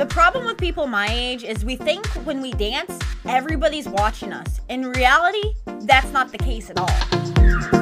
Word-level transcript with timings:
The 0.00 0.06
problem 0.06 0.46
with 0.46 0.56
people 0.56 0.86
my 0.86 1.08
age 1.10 1.44
is 1.44 1.62
we 1.62 1.76
think 1.76 2.06
when 2.24 2.40
we 2.40 2.52
dance, 2.52 2.98
everybody's 3.26 3.86
watching 3.86 4.32
us. 4.32 4.62
In 4.70 4.90
reality, 4.92 5.52
that's 5.82 6.10
not 6.10 6.32
the 6.32 6.38
case 6.38 6.70
at 6.70 6.78
all. 6.80 7.79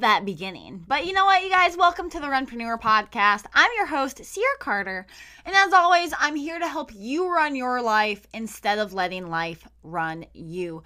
That 0.00 0.24
beginning. 0.24 0.82
But 0.88 1.04
you 1.04 1.12
know 1.12 1.26
what, 1.26 1.42
you 1.42 1.50
guys? 1.50 1.76
Welcome 1.76 2.08
to 2.08 2.20
the 2.20 2.26
Runpreneur 2.26 2.80
Podcast. 2.80 3.44
I'm 3.52 3.70
your 3.76 3.84
host, 3.84 4.16
Ciara 4.16 4.56
Carter. 4.58 5.06
And 5.44 5.54
as 5.54 5.74
always, 5.74 6.14
I'm 6.18 6.36
here 6.36 6.58
to 6.58 6.66
help 6.66 6.90
you 6.94 7.30
run 7.30 7.54
your 7.54 7.82
life 7.82 8.26
instead 8.32 8.78
of 8.78 8.94
letting 8.94 9.28
life 9.28 9.68
run 9.82 10.24
you. 10.32 10.84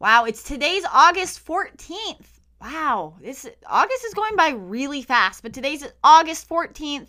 Wow, 0.00 0.24
it's 0.24 0.42
today's 0.42 0.84
August 0.92 1.46
14th. 1.46 2.26
Wow, 2.60 3.14
this 3.22 3.48
August 3.66 4.04
is 4.04 4.12
going 4.12 4.36
by 4.36 4.50
really 4.50 5.00
fast, 5.00 5.42
but 5.42 5.54
today's 5.54 5.86
August 6.04 6.46
14th 6.46 7.08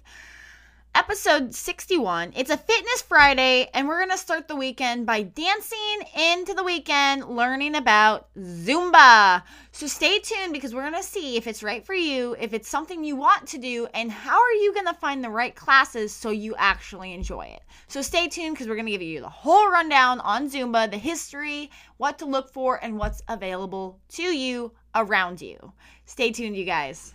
episode 0.98 1.54
61. 1.54 2.34
It's 2.36 2.50
a 2.50 2.58
fitness 2.58 3.04
Friday, 3.04 3.70
and 3.76 3.88
we're 3.88 4.00
going 4.00 4.10
to 4.10 4.18
start 4.18 4.48
the 4.48 4.56
weekend 4.56 5.06
by 5.06 5.22
dancing 5.22 6.00
into 6.16 6.56
the 6.56 6.64
weekend, 6.64 7.30
learning 7.30 7.76
about 7.76 8.34
Zumba. 8.36 9.44
So 9.72 9.86
stay 9.86 10.18
tuned 10.18 10.54
because 10.54 10.74
we're 10.74 10.90
going 10.90 11.00
to 11.00 11.08
see 11.08 11.38
if 11.38 11.46
it's 11.46 11.62
right 11.62 11.86
for 11.86 11.94
you, 11.94 12.36
if 12.40 12.52
it's 12.52 12.68
something 12.68 13.04
you 13.04 13.16
want 13.16 13.48
to 13.50 13.60
do, 13.60 13.88
and 13.94 14.12
how 14.12 14.42
are 14.42 14.54
you 14.54 14.74
going 14.74 14.88
to 14.88 14.94
find 14.96 15.24
the 15.24 15.30
right 15.30 15.56
classes 15.56 16.12
so 16.12 16.32
you 16.32 16.56
actually 16.58 17.14
enjoy 17.14 17.46
it. 17.46 17.62
So 17.88 18.02
stay 18.02 18.28
tuned 18.28 18.56
because 18.56 18.68
we're 18.68 18.74
going 18.74 18.88
to 18.88 18.92
give 18.92 19.04
you 19.04 19.22
the 19.22 19.30
whole 19.30 19.70
rundown 19.70 20.20
on 20.22 20.50
Zumba, 20.50 20.90
the 20.90 20.98
history, 20.98 21.70
what 21.98 22.18
to 22.18 22.26
look 22.26 22.52
for, 22.52 22.84
and 22.84 22.98
what's 22.98 23.22
available 23.28 24.00
to 24.14 24.24
you 24.24 24.72
around 24.96 25.44
you. 25.44 25.74
Stay 26.06 26.32
tuned, 26.32 26.58
you 26.58 26.66
guys. 26.66 27.14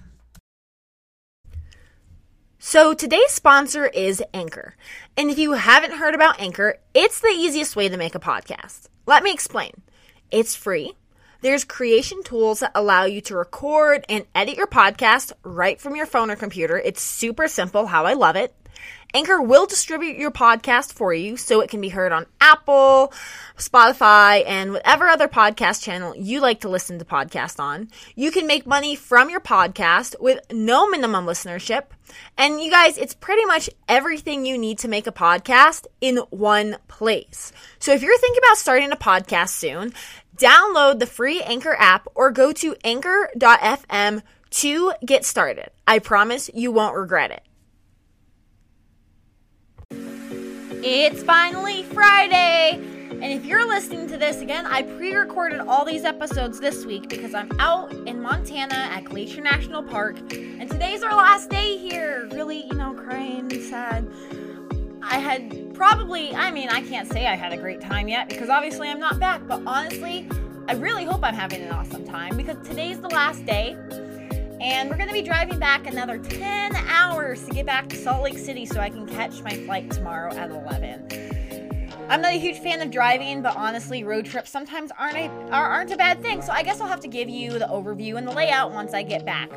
So 2.64 2.94
today's 2.94 3.32
sponsor 3.32 3.86
is 3.86 4.22
Anchor. 4.32 4.76
And 5.16 5.28
if 5.30 5.36
you 5.36 5.54
haven't 5.54 5.96
heard 5.96 6.14
about 6.14 6.40
Anchor, 6.40 6.78
it's 6.94 7.20
the 7.20 7.26
easiest 7.26 7.74
way 7.74 7.88
to 7.88 7.96
make 7.96 8.14
a 8.14 8.20
podcast. 8.20 8.86
Let 9.04 9.24
me 9.24 9.32
explain. 9.32 9.72
It's 10.30 10.54
free. 10.54 10.92
There's 11.40 11.64
creation 11.64 12.22
tools 12.22 12.60
that 12.60 12.70
allow 12.76 13.02
you 13.02 13.20
to 13.22 13.34
record 13.34 14.04
and 14.08 14.26
edit 14.32 14.56
your 14.56 14.68
podcast 14.68 15.32
right 15.42 15.80
from 15.80 15.96
your 15.96 16.06
phone 16.06 16.30
or 16.30 16.36
computer. 16.36 16.78
It's 16.78 17.02
super 17.02 17.48
simple, 17.48 17.88
how 17.88 18.06
I 18.06 18.12
love 18.12 18.36
it. 18.36 18.54
Anchor 19.14 19.42
will 19.42 19.66
distribute 19.66 20.16
your 20.16 20.30
podcast 20.30 20.94
for 20.94 21.12
you 21.12 21.36
so 21.36 21.60
it 21.60 21.68
can 21.68 21.82
be 21.82 21.90
heard 21.90 22.12
on 22.12 22.24
Apple, 22.40 23.12
Spotify, 23.58 24.42
and 24.46 24.72
whatever 24.72 25.06
other 25.06 25.28
podcast 25.28 25.82
channel 25.82 26.16
you 26.16 26.40
like 26.40 26.60
to 26.60 26.70
listen 26.70 26.98
to 26.98 27.04
podcasts 27.04 27.60
on. 27.60 27.90
You 28.14 28.30
can 28.30 28.46
make 28.46 28.66
money 28.66 28.96
from 28.96 29.28
your 29.28 29.40
podcast 29.40 30.18
with 30.18 30.40
no 30.50 30.88
minimum 30.88 31.26
listenership. 31.26 31.84
And 32.38 32.60
you 32.60 32.70
guys, 32.70 32.96
it's 32.96 33.14
pretty 33.14 33.44
much 33.44 33.68
everything 33.86 34.46
you 34.46 34.56
need 34.56 34.78
to 34.78 34.88
make 34.88 35.06
a 35.06 35.12
podcast 35.12 35.86
in 36.00 36.16
one 36.30 36.78
place. 36.88 37.52
So 37.78 37.92
if 37.92 38.02
you're 38.02 38.18
thinking 38.18 38.42
about 38.42 38.56
starting 38.56 38.92
a 38.92 38.96
podcast 38.96 39.50
soon, 39.50 39.92
download 40.38 41.00
the 41.00 41.06
free 41.06 41.42
Anchor 41.42 41.76
app 41.78 42.08
or 42.14 42.30
go 42.30 42.52
to 42.52 42.74
anchor.fm 42.82 44.22
to 44.50 44.92
get 45.04 45.24
started. 45.26 45.70
I 45.86 45.98
promise 45.98 46.50
you 46.54 46.72
won't 46.72 46.96
regret 46.96 47.30
it. 47.30 47.42
It's 50.84 51.22
finally 51.22 51.84
Friday! 51.84 52.72
And 53.10 53.24
if 53.24 53.46
you're 53.46 53.64
listening 53.64 54.08
to 54.08 54.16
this 54.16 54.40
again, 54.40 54.66
I 54.66 54.82
pre 54.82 55.14
recorded 55.14 55.60
all 55.60 55.84
these 55.84 56.04
episodes 56.04 56.58
this 56.58 56.84
week 56.84 57.08
because 57.08 57.34
I'm 57.34 57.48
out 57.60 57.92
in 57.92 58.20
Montana 58.20 58.74
at 58.74 59.04
Glacier 59.04 59.42
National 59.42 59.84
Park. 59.84 60.18
And 60.32 60.68
today's 60.68 61.04
our 61.04 61.14
last 61.14 61.50
day 61.50 61.76
here. 61.76 62.28
Really, 62.32 62.66
you 62.66 62.74
know, 62.74 62.94
crying, 62.94 63.48
sad. 63.62 64.10
I 65.02 65.18
had 65.18 65.72
probably, 65.72 66.34
I 66.34 66.50
mean, 66.50 66.68
I 66.68 66.80
can't 66.82 67.08
say 67.08 67.28
I 67.28 67.36
had 67.36 67.52
a 67.52 67.56
great 67.56 67.80
time 67.80 68.08
yet 68.08 68.28
because 68.28 68.48
obviously 68.48 68.88
I'm 68.88 68.98
not 68.98 69.20
back, 69.20 69.46
but 69.46 69.62
honestly, 69.64 70.28
I 70.66 70.74
really 70.74 71.04
hope 71.04 71.22
I'm 71.22 71.34
having 71.34 71.62
an 71.62 71.70
awesome 71.70 72.04
time 72.04 72.36
because 72.36 72.56
today's 72.66 73.00
the 73.00 73.10
last 73.10 73.46
day. 73.46 73.76
And 74.62 74.88
we're 74.88 74.96
going 74.96 75.08
to 75.08 75.12
be 75.12 75.22
driving 75.22 75.58
back 75.58 75.88
another 75.88 76.18
10 76.18 76.76
hours 76.76 77.44
to 77.46 77.50
get 77.50 77.66
back 77.66 77.88
to 77.88 77.96
Salt 77.96 78.22
Lake 78.22 78.38
City 78.38 78.64
so 78.64 78.78
I 78.78 78.90
can 78.90 79.08
catch 79.08 79.42
my 79.42 79.56
flight 79.56 79.90
tomorrow 79.90 80.32
at 80.32 80.50
11. 80.50 81.88
I'm 82.08 82.22
not 82.22 82.32
a 82.32 82.38
huge 82.38 82.60
fan 82.60 82.80
of 82.80 82.92
driving, 82.92 83.42
but 83.42 83.56
honestly, 83.56 84.04
road 84.04 84.24
trips 84.24 84.50
sometimes 84.50 84.92
aren't 84.96 85.16
a, 85.16 85.26
are, 85.50 85.66
aren't 85.66 85.90
a 85.90 85.96
bad 85.96 86.22
thing. 86.22 86.42
So 86.42 86.52
I 86.52 86.62
guess 86.62 86.80
I'll 86.80 86.86
have 86.86 87.00
to 87.00 87.08
give 87.08 87.28
you 87.28 87.58
the 87.58 87.64
overview 87.64 88.16
and 88.16 88.26
the 88.26 88.30
layout 88.30 88.70
once 88.70 88.94
I 88.94 89.02
get 89.02 89.26
back. 89.26 89.50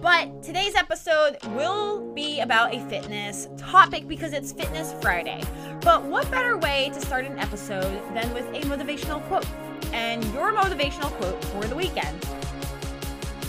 But 0.00 0.44
today's 0.44 0.76
episode 0.76 1.36
will 1.56 2.12
be 2.14 2.38
about 2.38 2.72
a 2.72 2.78
fitness 2.88 3.48
topic 3.56 4.06
because 4.06 4.32
it's 4.32 4.52
Fitness 4.52 4.94
Friday. 5.02 5.42
But 5.80 6.04
what 6.04 6.30
better 6.30 6.58
way 6.58 6.92
to 6.94 7.00
start 7.00 7.24
an 7.24 7.40
episode 7.40 8.00
than 8.14 8.32
with 8.32 8.46
a 8.50 8.60
motivational 8.68 9.20
quote? 9.26 9.48
And 9.92 10.24
your 10.32 10.52
motivational 10.52 11.10
quote 11.18 11.44
for 11.46 11.64
the 11.64 11.74
weekend 11.74 12.24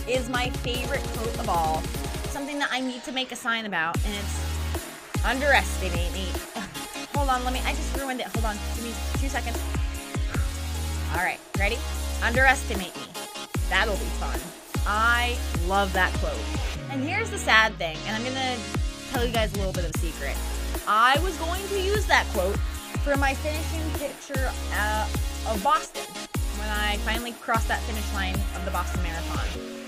is 0.08 0.28
my 0.28 0.50
favorite 0.50 1.02
quote 1.14 1.38
of 1.38 1.48
all. 1.48 1.82
Something 2.30 2.58
that 2.58 2.68
I 2.70 2.80
need 2.80 3.02
to 3.04 3.12
make 3.12 3.32
a 3.32 3.36
sign 3.36 3.66
about, 3.66 3.96
and 4.04 4.14
it's 4.14 5.24
underestimate 5.24 6.12
me. 6.12 6.28
Hold 7.14 7.28
on, 7.28 7.44
let 7.44 7.52
me. 7.52 7.60
I 7.64 7.72
just 7.72 7.96
ruined 7.96 8.20
it. 8.20 8.26
Hold 8.26 8.44
on. 8.44 8.56
Give 8.74 8.84
me 8.84 8.94
two 9.18 9.28
seconds. 9.28 9.58
All 11.12 11.24
right, 11.24 11.40
ready? 11.58 11.78
Underestimate 12.22 12.94
me. 12.96 13.06
That'll 13.68 13.94
be 13.94 14.04
fun. 14.20 14.38
I 14.86 15.36
love 15.66 15.92
that 15.94 16.12
quote. 16.14 16.38
And 16.90 17.02
here's 17.02 17.30
the 17.30 17.38
sad 17.38 17.74
thing, 17.74 17.96
and 18.06 18.14
I'm 18.14 18.22
gonna 18.22 18.56
tell 19.10 19.24
you 19.24 19.32
guys 19.32 19.52
a 19.54 19.56
little 19.56 19.72
bit 19.72 19.84
of 19.84 19.90
a 19.94 19.98
secret. 19.98 20.36
I 20.86 21.18
was 21.20 21.36
going 21.38 21.66
to 21.68 21.80
use 21.80 22.06
that 22.06 22.26
quote 22.32 22.56
for 23.02 23.16
my 23.16 23.34
finishing 23.34 23.82
picture 23.98 24.52
uh, 24.74 25.08
of 25.48 25.62
Boston 25.64 26.04
when 26.58 26.68
I 26.68 26.96
finally 26.98 27.32
crossed 27.32 27.68
that 27.68 27.80
finish 27.82 28.12
line 28.14 28.34
of 28.34 28.64
the 28.64 28.70
Boston 28.70 29.02
Marathon. 29.02 29.85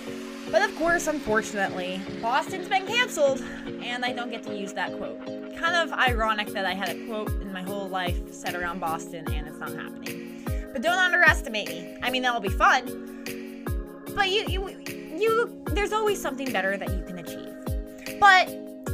But 0.51 0.63
of 0.63 0.75
course, 0.77 1.07
unfortunately, 1.07 2.01
Boston's 2.23 2.69
been 2.69 2.87
canceled, 2.87 3.43
and 3.83 4.05
I 4.05 4.13
don't 4.13 4.31
get 4.31 4.43
to 4.45 4.57
use 4.57 4.73
that 4.73 4.97
quote. 4.97 5.25
Kind 5.57 5.75
of 5.75 5.93
ironic 5.93 6.49
that 6.49 6.65
I 6.65 6.73
had 6.73 6.89
a 6.89 7.07
quote 7.07 7.29
in 7.43 7.53
my 7.53 7.63
whole 7.63 7.89
life 7.89 8.33
set 8.33 8.55
around 8.55 8.81
Boston, 8.81 9.31
and 9.31 9.47
it's 9.47 9.59
not 9.59 9.71
happening. 9.71 10.43
But 10.73 10.83
don't 10.83 10.99
underestimate 10.99 11.69
me. 11.69 11.97
I 12.03 12.11
mean, 12.11 12.23
that'll 12.23 12.41
be 12.41 12.49
fun. 12.49 13.65
But 14.15 14.31
you, 14.31 14.47
you, 14.49 14.69
you. 15.17 15.63
There's 15.67 15.93
always 15.93 16.21
something 16.21 16.51
better 16.51 16.77
that 16.77 16.89
you 16.89 17.03
can 17.05 17.19
achieve. 17.19 18.19
But 18.19 18.49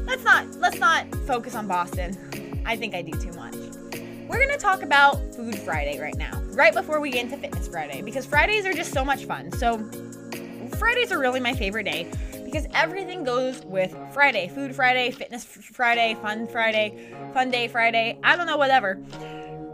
let's 0.04 0.24
not 0.24 0.46
let's 0.56 0.78
not 0.78 1.06
focus 1.26 1.54
on 1.54 1.68
Boston. 1.68 2.62
I 2.66 2.76
think 2.76 2.94
I 2.94 3.02
do 3.02 3.12
too 3.12 3.32
much. 3.32 3.54
We're 4.28 4.44
gonna 4.44 4.58
talk 4.58 4.82
about 4.82 5.34
Food 5.34 5.56
Friday 5.58 6.00
right 6.00 6.16
now, 6.16 6.42
right 6.48 6.74
before 6.74 6.98
we 6.98 7.10
get 7.10 7.24
into 7.24 7.36
Fitness 7.36 7.68
Friday, 7.68 8.02
because 8.02 8.26
Fridays 8.26 8.66
are 8.66 8.72
just 8.72 8.92
so 8.92 9.04
much 9.04 9.24
fun. 9.26 9.52
So 9.52 9.78
Fridays 10.74 11.12
are 11.12 11.18
really 11.18 11.40
my 11.40 11.54
favorite 11.54 11.84
day 11.84 12.10
because 12.44 12.66
everything 12.74 13.24
goes 13.24 13.64
with 13.64 13.96
Friday. 14.12 14.48
Food 14.48 14.74
Friday, 14.74 15.10
Fitness 15.10 15.44
Friday, 15.44 16.16
Fun 16.20 16.46
Friday, 16.46 17.14
Fun 17.32 17.50
Day 17.50 17.68
Friday, 17.68 18.18
I 18.22 18.36
don't 18.36 18.46
know, 18.46 18.56
whatever. 18.56 18.98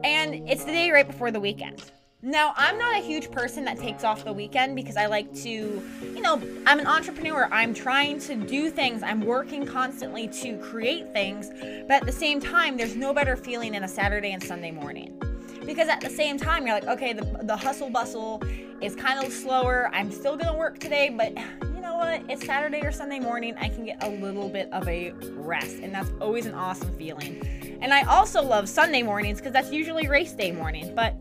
And 0.05 0.49
it's 0.49 0.65
the 0.65 0.72
day 0.72 0.91
right 0.91 1.06
before 1.06 1.31
the 1.31 1.41
weekend. 1.41 1.91
Now, 2.22 2.53
I'm 2.56 2.77
not 2.77 2.94
a 2.97 3.00
huge 3.00 3.31
person 3.31 3.65
that 3.65 3.78
takes 3.78 4.05
off 4.05 4.25
the 4.25 4.33
weekend 4.33 4.77
because 4.77 4.99
I 4.99 5.06
like 5.06 5.33
to, 5.37 5.50
you 5.50 6.21
know, 6.21 6.34
I'm 6.67 6.79
an 6.79 6.87
entrepreneur. 6.87 7.49
I'm 7.50 7.73
trying 7.73 8.19
to 8.20 8.35
do 8.35 8.69
things. 8.70 9.02
I'm 9.02 9.23
working 9.23 9.64
constantly 9.64 10.29
to 10.29 10.58
create 10.58 11.11
things. 11.14 11.49
But 11.88 11.93
at 11.93 12.05
the 12.05 12.12
same 12.12 12.38
time, 12.38 12.76
there's 12.76 12.94
no 12.94 13.14
better 13.14 13.37
feeling 13.37 13.75
in 13.75 13.85
a 13.85 13.88
Saturday 13.88 14.32
and 14.32 14.43
Sunday 14.43 14.70
morning. 14.70 15.19
Because 15.64 15.88
at 15.88 16.02
the 16.02 16.11
same 16.11 16.37
time, 16.37 16.67
you're 16.67 16.75
like, 16.75 16.88
okay, 16.88 17.14
the, 17.14 17.25
the 17.43 17.56
hustle 17.56 17.88
bustle 17.88 18.43
is 18.81 18.97
kind 18.97 19.25
of 19.25 19.32
slower. 19.32 19.91
I'm 19.93 20.11
still 20.11 20.37
gonna 20.37 20.56
work 20.56 20.79
today, 20.79 21.11
but 21.11 21.37
you 21.75 21.81
know 21.81 21.97
what? 21.97 22.23
It's 22.29 22.44
Saturday 22.44 22.81
or 22.82 22.93
Sunday 22.93 23.19
morning. 23.19 23.55
I 23.59 23.69
can 23.69 23.85
get 23.85 24.03
a 24.03 24.09
little 24.09 24.49
bit 24.49 24.73
of 24.73 24.88
a 24.88 25.12
rest, 25.35 25.79
and 25.82 25.94
that's 25.94 26.11
always 26.21 26.47
an 26.47 26.55
awesome 26.55 26.97
feeling. 26.97 27.79
And 27.82 27.93
I 27.93 28.03
also 28.03 28.43
love 28.43 28.69
Sunday 28.69 29.03
mornings 29.03 29.38
because 29.38 29.53
that's 29.53 29.71
usually 29.71 30.09
race 30.09 30.32
day 30.32 30.53
morning, 30.53 30.94
but 30.94 31.15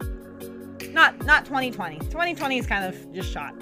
not 0.93 1.23
not 1.25 1.45
2020. 1.45 1.99
2020 1.99 2.57
is 2.57 2.65
kind 2.65 2.85
of 2.85 3.13
just 3.13 3.31
shot. 3.31 3.53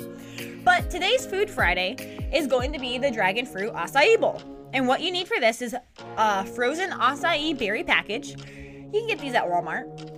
But 0.64 0.90
today's 0.90 1.26
Food 1.26 1.50
Friday 1.50 2.30
is 2.34 2.46
going 2.48 2.74
to 2.74 2.80
be 2.80 2.98
the 2.98 3.10
dragon 3.10 3.46
fruit 3.46 3.74
acai 3.74 4.20
bowl. 4.20 4.42
And 4.74 4.88
what 4.88 5.02
you 5.02 5.12
need 5.12 5.28
for 5.28 5.40
this 5.40 5.62
is 5.62 5.76
a 6.18 6.46
frozen 6.46 6.92
acai 6.92 7.58
berry 7.58 7.84
package. 7.84 8.32
You 8.32 9.00
can 9.00 9.08
get 9.08 9.20
these 9.20 9.34
at 9.34 9.46
Walmart. 9.46 10.17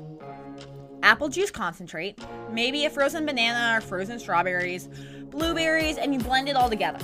Apple 1.04 1.30
juice 1.30 1.51
concentrate, 1.51 2.19
maybe 2.51 2.86
a 2.86 2.90
frozen 2.90 3.25
banana 3.25 3.78
or 3.78 3.81
frozen 3.81 4.19
strawberries, 4.19 4.90
blueberries, 5.30 5.98
and 5.98 6.13
you 6.13 6.19
blend 6.19 6.50
it 6.50 6.56
all 6.56 6.69
together. 6.69 7.00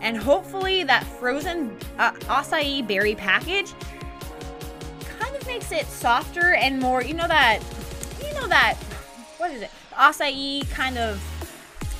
And 0.00 0.16
hopefully, 0.16 0.82
that 0.84 1.04
frozen 1.04 1.76
uh, 1.98 2.12
acai 2.12 2.86
berry 2.86 3.14
package 3.14 3.72
kind 5.18 5.36
of 5.36 5.46
makes 5.46 5.70
it 5.72 5.86
softer 5.86 6.54
and 6.54 6.78
more, 6.78 7.02
you 7.02 7.14
know, 7.14 7.28
that, 7.28 7.60
you 8.22 8.32
know, 8.34 8.46
that, 8.48 8.76
what 9.36 9.50
is 9.50 9.62
it? 9.62 9.70
Acai 9.92 10.68
kind 10.70 10.96
of 10.96 11.22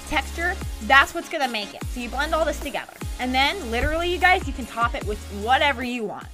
texture. 0.09 0.55
That's 0.83 1.15
what's 1.15 1.29
gonna 1.29 1.49
make 1.49 1.75
it. 1.75 1.85
So 1.85 2.01
you 2.01 2.09
blend 2.09 2.35
all 2.35 2.45
this 2.45 2.61
together. 2.61 2.93
And 3.19 3.35
then, 3.35 3.71
literally, 3.71 4.11
you 4.11 4.19
guys, 4.19 4.47
you 4.47 4.55
can 4.55 4.67
top 4.67 4.95
it 4.95 5.05
with 5.05 5.19
whatever 5.43 5.85
you 5.85 6.05
want. 6.05 6.27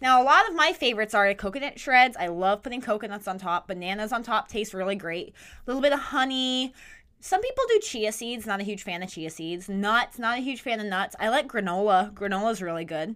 Now, 0.00 0.22
a 0.22 0.24
lot 0.24 0.48
of 0.48 0.54
my 0.54 0.72
favorites 0.72 1.14
are 1.14 1.32
coconut 1.34 1.78
shreds. 1.78 2.16
I 2.18 2.28
love 2.28 2.62
putting 2.62 2.80
coconuts 2.80 3.28
on 3.28 3.38
top. 3.38 3.68
Bananas 3.68 4.12
on 4.12 4.22
top 4.22 4.48
taste 4.48 4.72
really 4.72 4.96
great. 4.96 5.28
A 5.28 5.34
little 5.66 5.82
bit 5.82 5.92
of 5.92 6.00
honey. 6.00 6.72
Some 7.20 7.42
people 7.42 7.64
do 7.68 7.80
chia 7.80 8.12
seeds. 8.12 8.46
Not 8.46 8.60
a 8.60 8.64
huge 8.64 8.82
fan 8.82 9.02
of 9.02 9.10
chia 9.10 9.28
seeds. 9.28 9.68
Nuts. 9.68 10.18
Not 10.18 10.38
a 10.38 10.42
huge 10.42 10.62
fan 10.62 10.80
of 10.80 10.86
nuts. 10.86 11.16
I 11.20 11.28
like 11.28 11.48
granola. 11.48 12.12
Granola 12.14 12.52
is 12.52 12.62
really 12.62 12.86
good. 12.86 13.14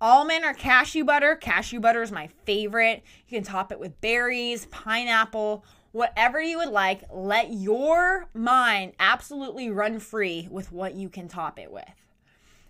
Almond 0.00 0.44
or 0.44 0.54
cashew 0.54 1.04
butter. 1.04 1.36
Cashew 1.36 1.80
butter 1.80 2.02
is 2.02 2.10
my 2.10 2.28
favorite. 2.44 3.02
You 3.28 3.36
can 3.36 3.44
top 3.44 3.70
it 3.70 3.78
with 3.78 4.00
berries, 4.00 4.64
pineapple, 4.66 5.66
whatever 5.92 6.40
you 6.40 6.56
would 6.56 6.70
like. 6.70 7.02
Let 7.12 7.52
your 7.52 8.28
mind 8.32 8.94
absolutely 8.98 9.70
run 9.70 9.98
free 9.98 10.48
with 10.50 10.72
what 10.72 10.94
you 10.94 11.10
can 11.10 11.28
top 11.28 11.58
it 11.58 11.70
with. 11.70 11.84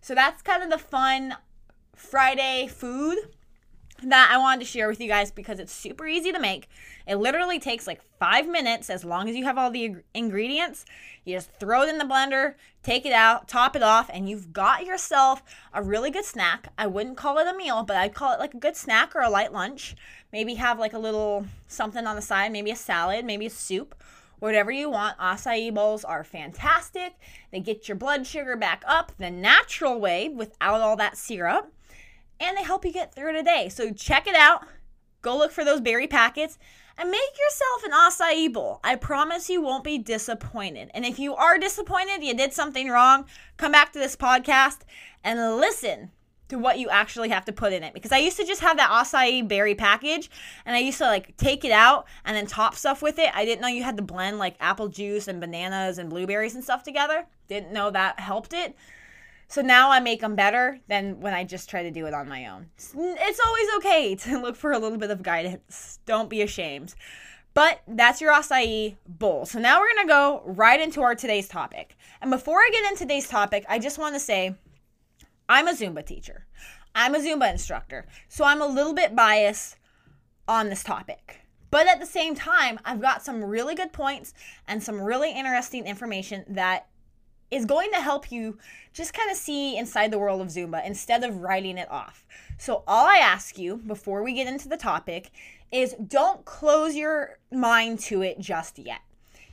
So 0.01 0.17
that's 0.17 0.43
kind 0.43 0.65
of 0.65 0.71
the 0.71 0.79
fun 0.79 1.37
Friday 2.01 2.67
food 2.67 3.19
that 4.03 4.31
I 4.33 4.39
wanted 4.39 4.61
to 4.61 4.67
share 4.67 4.89
with 4.89 5.01
you 5.01 5.07
guys 5.07 5.31
because 5.31 5.61
it's 5.61 5.73
super 5.73 6.07
easy 6.07 6.33
to 6.33 6.41
make. 6.41 6.69
It 7.07 7.17
literally 7.17 7.59
takes 7.61 7.87
like 7.87 8.01
five 8.19 8.49
minutes 8.49 8.89
as 8.89 9.05
long 9.05 9.29
as 9.29 9.37
you 9.37 9.45
have 9.45 9.59
all 9.59 9.71
the 9.71 9.97
ingredients. 10.15 10.87
You 11.25 11.37
just 11.37 11.53
throw 11.61 11.83
it 11.83 11.91
in 11.91 11.99
the 11.99 12.05
blender, 12.05 12.55
take 12.83 13.05
it 13.05 13.13
out, 13.13 13.49
top 13.49 13.77
it 13.77 13.83
off, 13.83 14.11
and 14.13 14.29
you've 14.29 14.53
got 14.53 14.87
yourself 14.87 15.43
a 15.75 15.83
really 15.83 16.11
good 16.11 16.25
snack. 16.25 16.73
I 16.79 16.87
wouldn't 16.87 17.19
call 17.19 17.39
it 17.39 17.47
a 17.47 17.57
meal, 17.57 17.83
but 17.83 17.97
I'd 17.97 18.15
call 18.15 18.33
it 18.33 18.41
like 18.41 18.55
a 18.55 18.59
good 18.59 18.77
snack 18.77 19.15
or 19.15 19.21
a 19.21 19.31
light 19.31 19.53
lunch. 19.53 19.95
Maybe 20.33 20.55
have 20.55 20.79
like 20.79 20.95
a 20.95 20.99
little 20.99 21.47
something 21.69 22.07
on 22.07 22.17
the 22.17 22.23
side, 22.23 22.51
maybe 22.51 22.71
a 22.71 22.77
salad, 22.77 23.25
maybe 23.25 23.47
a 23.47 23.51
soup 23.51 23.95
whatever 24.39 24.71
you 24.71 24.89
want. 24.89 25.19
Acai 25.19 25.73
bowls 25.73 26.03
are 26.03 26.25
fantastic. 26.25 27.13
They 27.53 27.61
get 27.61 27.89
your 27.89 27.97
blood 27.97 28.27
sugar 28.27 28.57
back 28.57 28.83
up 28.87 29.13
the 29.19 29.31
natural 29.31 30.01
way 30.01 30.31
without 30.31 30.81
all 30.81 30.97
that 30.97 31.19
syrup 31.19 31.71
and 32.41 32.57
they 32.57 32.63
help 32.65 32.85
you 32.85 32.93
get 32.93 33.15
through 33.15 33.35
the 33.35 33.43
day. 33.43 33.69
So 33.69 33.93
check 33.93 34.27
it 34.27 34.35
out. 34.35 34.67
Go 35.23 35.37
look 35.37 35.53
for 35.53 35.65
those 35.65 35.81
berry 35.81 36.07
packets 36.07 36.59
and 36.97 37.11
make 37.11 37.21
yourself 37.39 37.85
an 37.85 37.93
acai 37.93 38.53
bowl. 38.53 38.81
I 38.83 38.97
promise 38.97 39.49
you 39.49 39.63
won't 39.63 39.85
be 39.85 39.99
disappointed. 39.99 40.91
And 40.95 41.05
if 41.05 41.19
you 41.19 41.35
are 41.35 41.59
disappointed, 41.59 42.23
you 42.23 42.35
did 42.35 42.53
something 42.53 42.89
wrong, 42.89 43.27
come 43.57 43.73
back 43.73 43.93
to 43.93 43.99
this 43.99 44.17
podcast 44.17 44.81
and 45.23 45.57
listen 45.57 46.11
to 46.49 46.59
what 46.59 46.79
you 46.79 46.89
actually 46.89 47.29
have 47.29 47.45
to 47.45 47.53
put 47.53 47.73
in 47.73 47.83
it. 47.83 47.95
Because 47.95 48.13
I 48.13 48.19
used 48.19 48.37
to 48.39 48.45
just 48.45 48.61
have 48.61 48.77
that 48.77 48.91
acai 48.91 49.47
berry 49.47 49.75
package 49.75 50.31
and 50.67 50.75
I 50.75 50.81
used 50.81 50.99
to 50.99 51.05
like 51.05 51.37
take 51.37 51.65
it 51.65 51.73
out 51.73 52.07
and 52.25 52.37
then 52.37 52.47
top 52.47 52.75
stuff 52.75 53.03
with 53.03 53.19
it. 53.19 53.31
I 53.35 53.45
didn't 53.45 53.63
know 53.63 53.69
you 53.69 53.83
had 53.83 53.97
to 53.97 54.03
blend 54.03 54.39
like 54.39 54.57
apple 54.61 54.89
juice 54.89 55.29
and 55.29 55.41
bananas 55.41 55.99
and 55.99 56.11
blueberries 56.11 56.55
and 56.55 56.65
stuff 56.65 56.83
together. 56.83 57.27
Didn't 57.49 57.73
know 57.73 57.91
that 57.91 58.21
helped 58.21 58.53
it. 58.53 58.75
So 59.51 59.63
now 59.63 59.91
I 59.91 59.99
make 59.99 60.21
them 60.21 60.37
better 60.37 60.79
than 60.87 61.21
when 61.21 61.35
I 61.35 61.43
just 61.43 61.69
try 61.69 61.83
to 61.83 61.91
do 61.91 62.07
it 62.07 62.15
on 62.15 62.29
my 62.29 62.47
own. 62.47 62.71
It's 62.77 63.41
always 63.45 63.69
okay 63.79 64.15
to 64.21 64.41
look 64.41 64.55
for 64.55 64.71
a 64.71 64.79
little 64.79 64.97
bit 64.97 65.11
of 65.11 65.25
guidance. 65.25 65.99
Don't 66.07 66.31
be 66.31 66.41
ashamed. 66.41 66.95
But 67.53 67.81
that's 67.89 68.21
your 68.21 68.33
acai 68.33 68.95
bowl. 69.09 69.45
So 69.47 69.59
now 69.59 69.81
we're 69.81 70.03
to 70.03 70.07
go 70.07 70.43
right 70.47 70.81
into 70.81 71.03
our 71.03 71.17
today's 71.17 71.49
topic. 71.49 71.97
And 72.23 72.31
before 72.31 72.59
I 72.59 72.71
get 72.73 72.93
into 72.93 73.01
today's 73.01 73.29
topic, 73.29 73.67
I 73.69 73.81
just 73.81 73.99
want 73.99 74.15
to 74.15 74.21
say 74.21 74.55
I'm 75.49 75.67
a 75.67 75.73
Zumba 75.73 76.07
teacher. 76.07 76.47
I'm 76.95 77.17
a 77.17 77.19
Zumba 77.19 77.51
instructor. 77.51 78.07
So 78.29 78.45
I'm 78.45 78.63
a 78.63 78.69
little 78.69 78.95
bit 78.95 79.17
biased 79.17 79.79
on 80.47 80.69
this 80.69 80.85
topic. 80.85 81.41
But 81.73 81.89
at 81.89 81.99
the 81.99 82.07
same 82.07 82.37
time, 82.37 82.79
I've 82.85 83.01
got 83.01 83.25
some 83.25 83.43
really 83.43 83.75
good 83.75 83.93
points 83.93 84.33
and 84.69 84.81
some 84.81 85.01
really 85.01 85.33
interesting 85.33 85.87
information 85.87 86.45
that 86.51 86.87
is 87.51 87.65
going 87.65 87.91
to 87.93 88.01
help 88.01 88.31
you 88.31 88.59
just 88.93 89.15
kind 89.15 89.31
of 89.31 89.37
see 89.37 89.77
inside 89.77 90.11
the 90.11 90.19
world 90.19 90.41
of 90.41 90.49
Zumba 90.49 90.85
instead 90.87 91.25
of 91.25 91.39
writing 91.39 91.79
it 91.79 91.91
off. 91.91 92.25
So, 92.59 92.83
all 92.87 93.07
I 93.07 93.17
ask 93.17 93.59
you 93.59 93.77
before 93.77 94.23
we 94.23 94.35
get 94.35 94.47
into 94.47 94.69
the 94.69 94.77
topic 94.77 95.31
is 95.73 95.95
don't 95.95 96.45
close 96.45 96.95
your 96.95 97.39
mind 97.53 98.01
to 98.01 98.23
it 98.23 98.39
just 98.39 98.79
yet. 98.79 99.01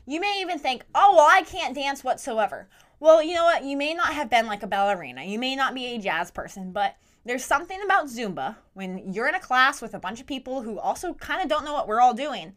You 0.06 0.20
may 0.20 0.40
even 0.42 0.58
think, 0.58 0.86
oh, 0.96 1.16
well, 1.16 1.28
I 1.30 1.44
can't 1.44 1.76
dance 1.76 2.04
whatsoever. 2.04 2.68
Well, 3.00 3.22
you 3.22 3.36
know 3.36 3.44
what? 3.44 3.64
You 3.64 3.78
may 3.78 3.94
not 3.94 4.14
have 4.14 4.30
been 4.30 4.48
like 4.48 4.64
a 4.64 4.68
ballerina, 4.68 5.24
you 5.24 5.38
may 5.38 5.56
not 5.56 5.76
be 5.76 5.86
a 5.88 6.00
jazz 6.00 6.32
person, 6.32 6.72
but 6.72 6.96
there's 7.26 7.44
something 7.46 7.80
about 7.84 8.08
Zumba 8.08 8.56
when 8.74 9.14
you're 9.14 9.28
in 9.28 9.36
a 9.36 9.40
class 9.40 9.82
with 9.82 9.94
a 9.94 10.00
bunch 10.00 10.22
of 10.22 10.26
people 10.26 10.62
who 10.62 10.80
also 10.80 11.14
kind 11.14 11.42
of 11.42 11.50
don't 11.50 11.66
know 11.66 11.74
what 11.74 11.88
we're 11.88 12.02
all 12.02 12.14
doing. 12.14 12.54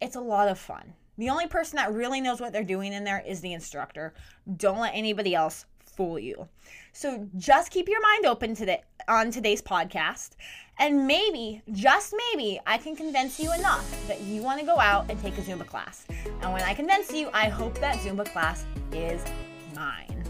It's 0.00 0.16
a 0.16 0.20
lot 0.20 0.48
of 0.48 0.58
fun. 0.58 0.94
The 1.18 1.30
only 1.30 1.46
person 1.46 1.76
that 1.76 1.92
really 1.92 2.20
knows 2.20 2.40
what 2.40 2.52
they're 2.52 2.64
doing 2.64 2.92
in 2.92 3.04
there 3.04 3.22
is 3.26 3.40
the 3.40 3.52
instructor. 3.52 4.14
Don't 4.56 4.78
let 4.78 4.94
anybody 4.94 5.34
else 5.34 5.64
fool 5.96 6.18
you. 6.18 6.48
So 6.92 7.28
just 7.36 7.70
keep 7.70 7.88
your 7.88 8.02
mind 8.02 8.26
open 8.26 8.54
to 8.56 8.66
the 8.66 8.80
on 9.08 9.30
today's 9.30 9.62
podcast 9.62 10.30
and 10.78 11.06
maybe 11.06 11.62
just 11.72 12.14
maybe 12.32 12.60
I 12.66 12.76
can 12.76 12.96
convince 12.96 13.40
you 13.40 13.52
enough 13.52 14.06
that 14.08 14.20
you 14.20 14.42
want 14.42 14.60
to 14.60 14.66
go 14.66 14.78
out 14.78 15.10
and 15.10 15.20
take 15.20 15.38
a 15.38 15.42
Zumba 15.42 15.66
class. 15.66 16.04
And 16.42 16.52
when 16.52 16.62
I 16.62 16.74
convince 16.74 17.12
you, 17.12 17.30
I 17.32 17.48
hope 17.48 17.78
that 17.80 17.96
Zumba 17.96 18.30
class 18.30 18.66
is 18.92 19.22
mine. 19.74 20.25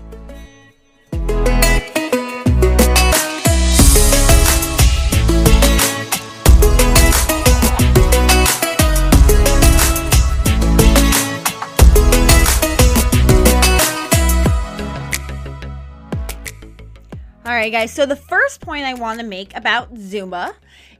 Right, 17.56 17.72
guys. 17.72 17.92
So 17.92 18.06
the 18.06 18.16
first 18.16 18.60
point 18.60 18.84
I 18.84 18.94
want 18.94 19.18
to 19.18 19.26
make 19.26 19.56
about 19.56 19.94
Zumba 19.94 20.54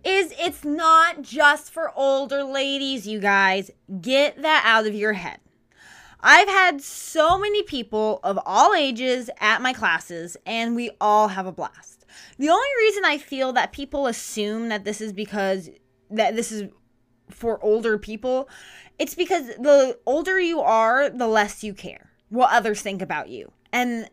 is 0.05 0.33
it's 0.39 0.65
not 0.65 1.23
just 1.23 1.71
for 1.71 1.93
older 1.95 2.43
ladies, 2.45 3.07
you 3.07 3.21
guys. 3.21 3.71
Get 4.01 4.41
that 4.43 4.63
out 4.65 4.87
of 4.87 4.95
your 4.95 5.13
head. 5.13 5.39
I've 6.21 6.49
had 6.49 6.81
so 6.81 7.39
many 7.39 7.63
people 7.63 8.21
of 8.25 8.39
all 8.47 8.75
ages 8.75 9.29
at 9.39 9.61
my 9.61 9.73
classes, 9.73 10.37
and 10.47 10.75
we 10.75 10.91
all 11.01 11.29
have 11.29 11.47
a 11.47 11.53
blast. 11.53 12.07
The 12.39 12.49
only 12.49 12.69
reason 12.79 13.05
I 13.05 13.19
feel 13.19 13.53
that 13.53 13.73
people 13.73 14.07
assume 14.07 14.69
that 14.71 14.85
this 14.85 15.01
is 15.01 15.13
because 15.13 15.69
that 16.11 16.37
this 16.37 16.51
is 16.51 16.71
for 17.29 17.63
older 17.63 17.99
people, 17.99 18.49
it's 18.99 19.15
because 19.15 19.49
the 19.49 19.99
older 20.07 20.41
you 20.41 20.61
are, 20.61 21.11
the 21.11 21.29
less 21.29 21.63
you 21.63 21.75
care 21.75 22.11
what 22.29 22.51
others 22.53 22.81
think 22.81 23.03
about 23.03 23.29
you. 23.29 23.53
And 23.73 24.09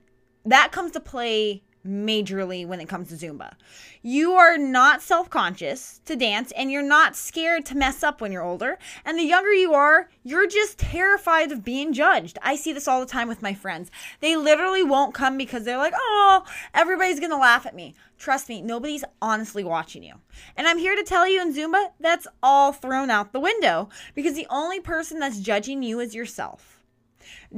that 0.45 0.71
comes 0.71 0.91
to 0.91 1.00
play 1.00 1.63
majorly 1.85 2.65
when 2.65 2.79
it 2.79 2.87
comes 2.89 3.09
to 3.09 3.15
Zumba. 3.15 3.53
You 4.01 4.33
are 4.33 4.57
not 4.57 5.01
self 5.01 5.29
conscious 5.29 5.99
to 6.05 6.15
dance 6.15 6.51
and 6.55 6.71
you're 6.71 6.81
not 6.81 7.15
scared 7.15 7.65
to 7.67 7.77
mess 7.77 8.03
up 8.03 8.21
when 8.21 8.31
you're 8.31 8.43
older. 8.43 8.77
And 9.05 9.17
the 9.17 9.23
younger 9.23 9.51
you 9.53 9.73
are, 9.73 10.09
you're 10.23 10.47
just 10.47 10.77
terrified 10.77 11.51
of 11.51 11.63
being 11.63 11.93
judged. 11.93 12.37
I 12.41 12.55
see 12.55 12.73
this 12.73 12.87
all 12.87 12.99
the 12.99 13.05
time 13.05 13.27
with 13.27 13.41
my 13.41 13.53
friends. 13.53 13.91
They 14.19 14.35
literally 14.35 14.83
won't 14.83 15.13
come 15.13 15.37
because 15.37 15.63
they're 15.63 15.77
like, 15.77 15.93
oh, 15.95 16.43
everybody's 16.73 17.19
gonna 17.19 17.37
laugh 17.37 17.65
at 17.65 17.75
me. 17.75 17.95
Trust 18.17 18.47
me, 18.47 18.61
nobody's 18.61 19.03
honestly 19.21 19.63
watching 19.63 20.03
you. 20.03 20.15
And 20.55 20.67
I'm 20.67 20.77
here 20.77 20.95
to 20.95 21.03
tell 21.03 21.27
you 21.27 21.41
in 21.41 21.53
Zumba, 21.53 21.89
that's 21.99 22.27
all 22.41 22.71
thrown 22.71 23.09
out 23.09 23.33
the 23.33 23.39
window 23.39 23.89
because 24.15 24.35
the 24.35 24.47
only 24.49 24.79
person 24.79 25.19
that's 25.19 25.39
judging 25.39 25.83
you 25.83 25.99
is 25.99 26.15
yourself. 26.15 26.73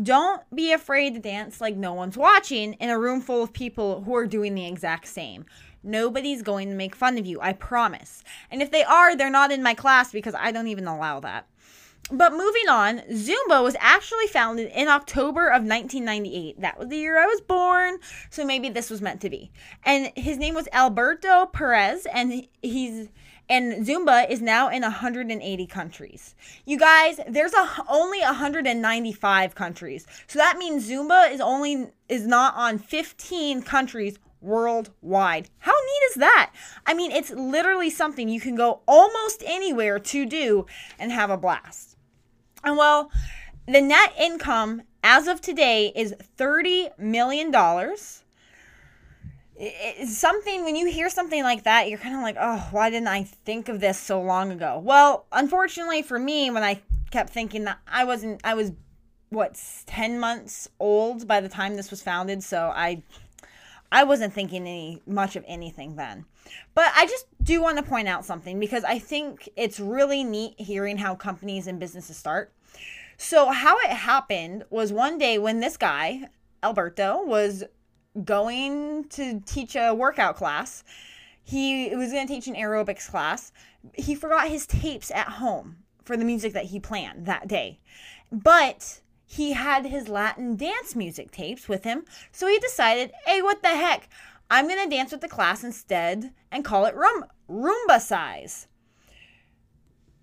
Don't 0.01 0.41
be 0.53 0.71
afraid 0.71 1.13
to 1.13 1.19
dance 1.19 1.61
like 1.61 1.75
no 1.75 1.93
one's 1.93 2.17
watching 2.17 2.73
in 2.73 2.89
a 2.89 2.99
room 2.99 3.21
full 3.21 3.43
of 3.43 3.53
people 3.53 4.03
who 4.03 4.15
are 4.15 4.27
doing 4.27 4.55
the 4.55 4.67
exact 4.67 5.07
same. 5.07 5.45
Nobody's 5.83 6.41
going 6.41 6.69
to 6.69 6.75
make 6.75 6.95
fun 6.95 7.17
of 7.17 7.25
you, 7.25 7.39
I 7.41 7.53
promise. 7.53 8.23
And 8.49 8.61
if 8.61 8.71
they 8.71 8.83
are, 8.83 9.15
they're 9.15 9.29
not 9.29 9.51
in 9.51 9.61
my 9.61 9.75
class 9.75 10.11
because 10.11 10.33
I 10.33 10.51
don't 10.51 10.67
even 10.67 10.87
allow 10.87 11.19
that. 11.19 11.47
But 12.11 12.33
moving 12.33 12.69
on, 12.69 12.99
Zumba 13.09 13.63
was 13.63 13.75
actually 13.79 14.27
founded 14.27 14.71
in 14.75 14.87
October 14.87 15.47
of 15.47 15.63
1998. 15.63 16.61
That 16.61 16.77
was 16.77 16.89
the 16.89 16.97
year 16.97 17.17
I 17.17 17.25
was 17.25 17.41
born, 17.41 17.97
so 18.29 18.45
maybe 18.45 18.69
this 18.69 18.91
was 18.91 19.01
meant 19.01 19.21
to 19.21 19.29
be. 19.29 19.51
And 19.83 20.11
his 20.15 20.37
name 20.37 20.53
was 20.53 20.67
Alberto 20.71 21.47
Perez, 21.47 22.05
and 22.13 22.47
he's 22.61 23.09
and 23.47 23.85
Zumba 23.85 24.29
is 24.29 24.41
now 24.41 24.69
in 24.69 24.81
180 24.81 25.67
countries. 25.67 26.35
You 26.65 26.77
guys, 26.77 27.19
there's 27.27 27.53
a, 27.53 27.69
only 27.87 28.19
195 28.21 29.55
countries. 29.55 30.07
So 30.27 30.39
that 30.39 30.57
means 30.57 30.89
Zumba 30.89 31.31
is 31.31 31.39
only 31.39 31.91
is 32.09 32.25
not 32.25 32.55
on 32.55 32.79
15 32.79 33.61
countries 33.63 34.17
worldwide. 34.41 35.49
How 35.59 35.71
neat 35.71 36.05
is 36.09 36.15
that? 36.15 36.51
I 36.85 36.93
mean, 36.93 37.11
it's 37.11 37.31
literally 37.31 37.89
something 37.89 38.29
you 38.29 38.39
can 38.39 38.55
go 38.55 38.81
almost 38.87 39.43
anywhere 39.45 39.99
to 39.99 40.25
do 40.25 40.65
and 40.99 41.11
have 41.11 41.29
a 41.29 41.37
blast. 41.37 41.94
And 42.65 42.77
well, 42.77 43.11
the 43.67 43.79
net 43.79 44.13
income 44.19 44.81
as 45.03 45.27
of 45.27 45.39
today 45.39 45.93
is 45.95 46.15
$30 46.37 46.97
million. 46.97 47.53
It's 49.55 50.17
something 50.17 50.63
when 50.65 50.75
you 50.75 50.87
hear 50.87 51.09
something 51.09 51.43
like 51.43 51.63
that, 51.63 51.87
you're 51.89 51.99
kind 51.99 52.15
of 52.15 52.21
like, 52.21 52.35
oh, 52.39 52.67
why 52.71 52.89
didn't 52.89 53.07
I 53.07 53.23
think 53.23 53.69
of 53.69 53.79
this 53.79 53.99
so 53.99 54.19
long 54.19 54.51
ago? 54.51 54.81
Well, 54.83 55.27
unfortunately 55.31 56.01
for 56.01 56.19
me, 56.19 56.49
when 56.49 56.63
I 56.63 56.81
kept 57.11 57.29
thinking 57.29 57.63
that 57.65 57.77
I 57.87 58.03
wasn't, 58.03 58.41
I 58.43 58.55
was 58.55 58.73
what 59.29 59.61
10 59.85 60.19
months 60.19 60.69
old 60.79 61.27
by 61.27 61.41
the 61.41 61.49
time 61.49 61.75
this 61.75 61.89
was 61.89 62.01
founded 62.01 62.43
so 62.43 62.71
i 62.75 63.01
i 63.91 64.03
wasn't 64.03 64.33
thinking 64.33 64.61
any 64.61 65.01
much 65.05 65.35
of 65.35 65.43
anything 65.47 65.95
then. 65.95 66.25
But 66.73 66.91
i 66.95 67.05
just 67.05 67.25
do 67.43 67.61
want 67.61 67.77
to 67.77 67.83
point 67.83 68.07
out 68.07 68.25
something 68.25 68.59
because 68.59 68.83
i 68.83 68.99
think 68.99 69.49
it's 69.55 69.79
really 69.79 70.23
neat 70.23 70.59
hearing 70.59 70.97
how 70.97 71.15
companies 71.15 71.67
and 71.67 71.79
businesses 71.79 72.17
start. 72.17 72.51
So 73.17 73.49
how 73.51 73.77
it 73.79 73.91
happened 73.91 74.65
was 74.69 74.91
one 74.91 75.17
day 75.17 75.37
when 75.37 75.59
this 75.59 75.77
guy 75.77 76.29
alberto 76.61 77.23
was 77.23 77.63
going 78.23 79.05
to 79.09 79.41
teach 79.45 79.75
a 79.75 79.93
workout 79.93 80.35
class. 80.35 80.83
He 81.43 81.95
was 81.95 82.11
going 82.11 82.27
to 82.27 82.33
teach 82.33 82.47
an 82.47 82.55
aerobics 82.55 83.09
class. 83.09 83.51
He 83.93 84.15
forgot 84.15 84.47
his 84.47 84.65
tapes 84.65 85.11
at 85.11 85.27
home 85.27 85.77
for 86.03 86.17
the 86.17 86.25
music 86.25 86.53
that 86.53 86.65
he 86.65 86.79
planned 86.79 87.25
that 87.25 87.47
day. 87.47 87.79
But 88.31 89.01
he 89.35 89.51
had 89.51 89.85
his 89.85 90.07
Latin 90.07 90.55
dance 90.55 90.95
music 90.95 91.29
tapes 91.29 91.67
with 91.67 91.83
him, 91.83 92.05
so 92.31 92.47
he 92.47 92.57
decided, 92.59 93.11
hey, 93.25 93.41
what 93.41 93.61
the 93.61 93.69
heck? 93.69 94.07
I'm 94.49 94.67
going 94.67 94.81
to 94.81 94.95
dance 94.95 95.11
with 95.11 95.19
the 95.19 95.27
class 95.27 95.63
instead 95.63 96.31
and 96.51 96.63
call 96.63 96.85
it 96.85 96.95
rum- 96.95 97.25
Rumbacize. 97.49 98.67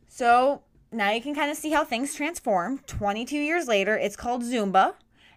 So 0.09 0.62
now 0.90 1.11
you 1.11 1.21
can 1.21 1.35
kind 1.35 1.50
of 1.50 1.59
see 1.59 1.73
how 1.73 1.85
things 1.85 2.14
transform. 2.14 2.78
22 2.87 3.37
years 3.37 3.69
later, 3.69 3.99
it's 3.99 4.16
called 4.16 4.45
Zumba, 4.45 4.95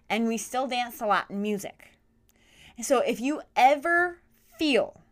and 0.08 0.26
we 0.26 0.38
still 0.38 0.66
dance 0.66 0.98
to 0.98 1.06
Latin 1.06 1.42
music. 1.42 1.90
So 2.82 3.00
if 3.00 3.20
you 3.20 3.42
ever 3.56 4.20
feel 4.58 5.02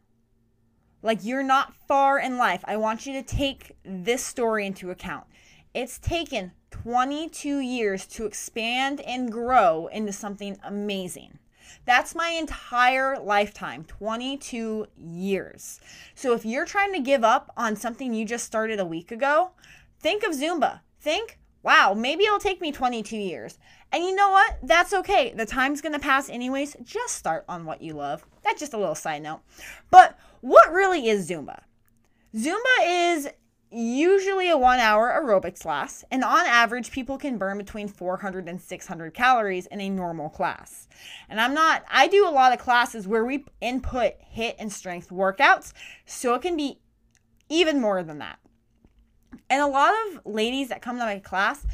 like 1.02 1.18
you're 1.22 1.42
not 1.42 1.74
far 1.86 2.18
in 2.18 2.38
life, 2.38 2.64
I 2.64 2.78
want 2.78 3.04
you 3.04 3.12
to 3.14 3.22
take 3.22 3.72
this 3.84 4.24
story 4.24 4.66
into 4.66 4.90
account. 4.90 5.26
It's 5.74 5.98
taken 5.98 6.52
22 6.82 7.60
years 7.60 8.04
to 8.04 8.26
expand 8.26 9.00
and 9.02 9.30
grow 9.30 9.86
into 9.86 10.12
something 10.12 10.58
amazing. 10.64 11.38
That's 11.84 12.16
my 12.16 12.30
entire 12.30 13.16
lifetime 13.18 13.84
22 13.84 14.88
years. 14.98 15.80
So 16.16 16.34
if 16.34 16.44
you're 16.44 16.64
trying 16.64 16.92
to 16.92 16.98
give 16.98 17.22
up 17.22 17.52
on 17.56 17.76
something 17.76 18.12
you 18.12 18.24
just 18.24 18.44
started 18.44 18.80
a 18.80 18.84
week 18.84 19.12
ago, 19.12 19.52
think 20.00 20.24
of 20.24 20.32
Zumba. 20.32 20.80
Think, 21.00 21.38
wow, 21.62 21.94
maybe 21.96 22.24
it'll 22.24 22.40
take 22.40 22.60
me 22.60 22.72
22 22.72 23.16
years. 23.16 23.56
And 23.92 24.02
you 24.02 24.14
know 24.14 24.30
what? 24.30 24.58
That's 24.62 24.92
okay. 24.92 25.32
The 25.32 25.46
time's 25.46 25.80
going 25.80 25.92
to 25.92 26.00
pass 26.00 26.28
anyways. 26.28 26.76
Just 26.82 27.14
start 27.14 27.44
on 27.48 27.64
what 27.64 27.82
you 27.82 27.92
love. 27.92 28.26
That's 28.42 28.58
just 28.58 28.74
a 28.74 28.78
little 28.78 28.96
side 28.96 29.22
note. 29.22 29.42
But 29.92 30.18
what 30.40 30.72
really 30.72 31.08
is 31.08 31.30
Zumba? 31.30 31.60
Zumba 32.34 32.56
is 32.82 33.28
usually 33.74 34.50
a 34.50 34.56
one 34.56 34.78
hour 34.78 35.10
aerobics 35.10 35.60
class, 35.60 36.04
and 36.10 36.22
on 36.22 36.46
average, 36.46 36.90
people 36.90 37.18
can 37.18 37.38
burn 37.38 37.58
between 37.58 37.88
400 37.88 38.48
and 38.48 38.60
600 38.60 39.14
calories 39.14 39.66
in 39.66 39.80
a 39.80 39.90
normal 39.90 40.28
class. 40.28 40.88
And 41.28 41.40
I'm 41.40 41.54
not, 41.54 41.84
I 41.90 42.08
do 42.08 42.28
a 42.28 42.30
lot 42.30 42.52
of 42.52 42.58
classes 42.58 43.08
where 43.08 43.24
we 43.24 43.44
input 43.60 44.14
HIIT 44.36 44.54
and 44.58 44.72
strength 44.72 45.10
workouts, 45.10 45.72
so 46.06 46.34
it 46.34 46.42
can 46.42 46.56
be 46.56 46.78
even 47.48 47.80
more 47.80 48.02
than 48.02 48.18
that. 48.18 48.38
And 49.50 49.60
a 49.60 49.66
lot 49.66 49.92
of 50.06 50.20
ladies 50.24 50.68
that 50.68 50.80
come 50.80 50.98
to 50.98 51.04
my 51.04 51.18
class, 51.18 51.66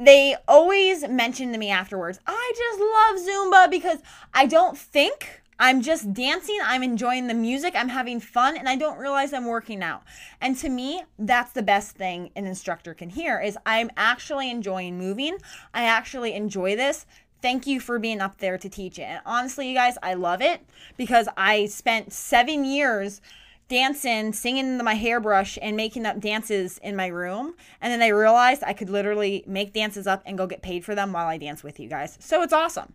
they 0.00 0.34
always 0.48 1.06
mention 1.06 1.52
to 1.52 1.58
me 1.58 1.70
afterwards, 1.70 2.18
I 2.26 2.52
just 2.56 2.80
love 2.80 3.36
Zumba 3.36 3.70
because 3.70 3.98
I 4.34 4.46
don't 4.46 4.76
think 4.76 5.41
I'm 5.62 5.80
just 5.80 6.12
dancing, 6.12 6.58
I'm 6.64 6.82
enjoying 6.82 7.28
the 7.28 7.34
music, 7.34 7.74
I'm 7.76 7.90
having 7.90 8.18
fun, 8.18 8.56
and 8.56 8.68
I 8.68 8.74
don't 8.74 8.98
realize 8.98 9.32
I'm 9.32 9.46
working 9.46 9.80
out. 9.80 10.02
And 10.40 10.56
to 10.56 10.68
me, 10.68 11.04
that's 11.20 11.52
the 11.52 11.62
best 11.62 11.94
thing 11.94 12.30
an 12.34 12.46
instructor 12.46 12.94
can 12.94 13.10
hear 13.10 13.40
is 13.40 13.56
I'm 13.64 13.88
actually 13.96 14.50
enjoying 14.50 14.98
moving. 14.98 15.38
I 15.72 15.84
actually 15.84 16.32
enjoy 16.32 16.74
this. 16.74 17.06
Thank 17.42 17.68
you 17.68 17.78
for 17.78 18.00
being 18.00 18.20
up 18.20 18.38
there 18.38 18.58
to 18.58 18.68
teach 18.68 18.98
it. 18.98 19.02
And 19.02 19.20
honestly, 19.24 19.68
you 19.68 19.74
guys, 19.76 19.96
I 20.02 20.14
love 20.14 20.42
it 20.42 20.62
because 20.96 21.28
I 21.36 21.66
spent 21.66 22.12
seven 22.12 22.64
years 22.64 23.20
dancing, 23.68 24.32
singing 24.32 24.66
into 24.66 24.82
my 24.82 24.94
hairbrush, 24.94 25.58
and 25.62 25.76
making 25.76 26.06
up 26.06 26.18
dances 26.18 26.78
in 26.78 26.96
my 26.96 27.06
room. 27.06 27.54
And 27.80 27.92
then 27.92 28.02
I 28.02 28.08
realized 28.08 28.64
I 28.64 28.72
could 28.72 28.90
literally 28.90 29.44
make 29.46 29.72
dances 29.72 30.08
up 30.08 30.24
and 30.26 30.36
go 30.36 30.48
get 30.48 30.60
paid 30.60 30.84
for 30.84 30.96
them 30.96 31.12
while 31.12 31.28
I 31.28 31.38
dance 31.38 31.62
with 31.62 31.78
you 31.78 31.88
guys. 31.88 32.18
So 32.20 32.42
it's 32.42 32.52
awesome. 32.52 32.94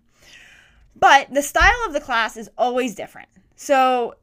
But 1.00 1.34
the 1.34 1.42
style 1.42 1.86
of 1.86 1.94
the 1.94 2.00
class 2.00 2.38
is 2.38 2.50
always 2.58 2.96
different. 2.96 3.30
So, 3.56 4.16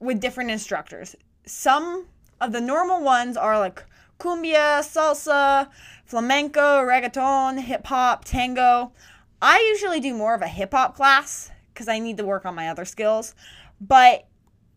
with 0.00 0.20
different 0.20 0.50
instructors, 0.50 1.16
some 1.46 2.06
of 2.40 2.52
the 2.52 2.60
normal 2.60 3.02
ones 3.02 3.36
are 3.36 3.58
like 3.58 3.84
cumbia, 4.18 4.80
salsa, 4.80 5.68
flamenco, 6.04 6.80
reggaeton, 6.82 7.60
hip 7.60 7.86
hop, 7.86 8.24
tango. 8.24 8.92
I 9.42 9.58
usually 9.72 10.00
do 10.00 10.14
more 10.14 10.34
of 10.34 10.42
a 10.42 10.48
hip 10.48 10.72
hop 10.72 10.96
class 10.96 11.50
because 11.72 11.88
I 11.88 11.98
need 11.98 12.18
to 12.18 12.24
work 12.24 12.44
on 12.44 12.54
my 12.54 12.68
other 12.68 12.84
skills. 12.84 13.34
But 13.80 14.26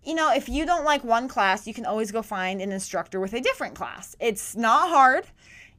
you 0.04 0.16
know, 0.16 0.34
if 0.34 0.50
you 0.50 0.66
don't 0.66 0.84
like 0.84 1.04
one 1.04 1.28
class, 1.28 1.66
you 1.66 1.74
can 1.74 1.86
always 1.86 2.12
go 2.12 2.22
find 2.22 2.62
an 2.62 2.72
instructor 2.72 3.20
with 3.20 3.34
a 3.34 3.42
different 3.42 3.76
class. 3.76 4.16
It's 4.20 4.56
not 4.56 4.90
hard. 4.90 5.26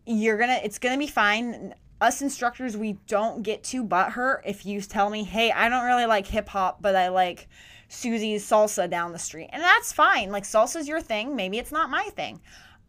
You're 0.06 0.38
gonna, 0.38 0.61
it's 0.62 0.78
gonna 0.78 0.99
be 0.99 1.06
fine 1.06 1.75
us 2.04 2.23
instructors, 2.23 2.76
we 2.76 2.99
don't 3.06 3.42
get 3.42 3.64
too 3.64 3.84
butthurt 3.84 4.40
if 4.44 4.64
you 4.64 4.80
tell 4.80 5.11
me, 5.11 5.25
hey, 5.25 5.50
I 5.50 5.68
don't 5.68 5.84
really 5.84 6.06
like 6.06 6.26
hip 6.26 6.49
hop, 6.49 6.80
but 6.80 6.94
I 6.94 7.08
like 7.08 7.49
Susie's 7.88 8.49
salsa 8.49 8.88
down 8.88 9.12
the 9.12 9.18
street. 9.18 9.50
And 9.52 9.62
that's 9.62 9.92
fine. 9.92 10.30
Like, 10.30 10.44
salsa's 10.44 10.87
your 10.87 11.00
thing. 11.00 11.34
Maybe 11.34 11.58
it's 11.58 11.73
not 11.73 11.90
my 11.90 12.04
thing. 12.14 12.40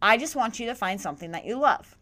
I 0.02 0.18
just 0.18 0.36
want 0.36 0.60
you 0.60 0.68
to 0.68 0.76
find 0.76 1.00
something 1.00 1.32
that 1.32 1.46
you 1.46 1.58
love. 1.58 1.98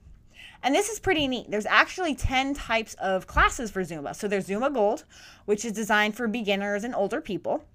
And 0.63 0.74
this 0.74 0.89
is 0.89 1.00
pretty 1.00 1.27
neat. 1.27 1.51
There's 1.51 1.65
actually 1.65 2.15
10 2.15 2.53
types 2.53 2.96
of 2.96 3.27
classes 3.27 3.70
for 3.70 3.84
Zumba. 3.84 4.15
So 4.15 4.27
there's 4.27 4.48
Zumba 4.48 4.74
Gold, 4.74 5.03
which 5.46 5.65
is 5.65 5.74
designed 5.74 6.15
for 6.15 6.27
beginners 6.27 6.84
and 6.84 6.96
older 6.96 7.22
people. 7.22 7.65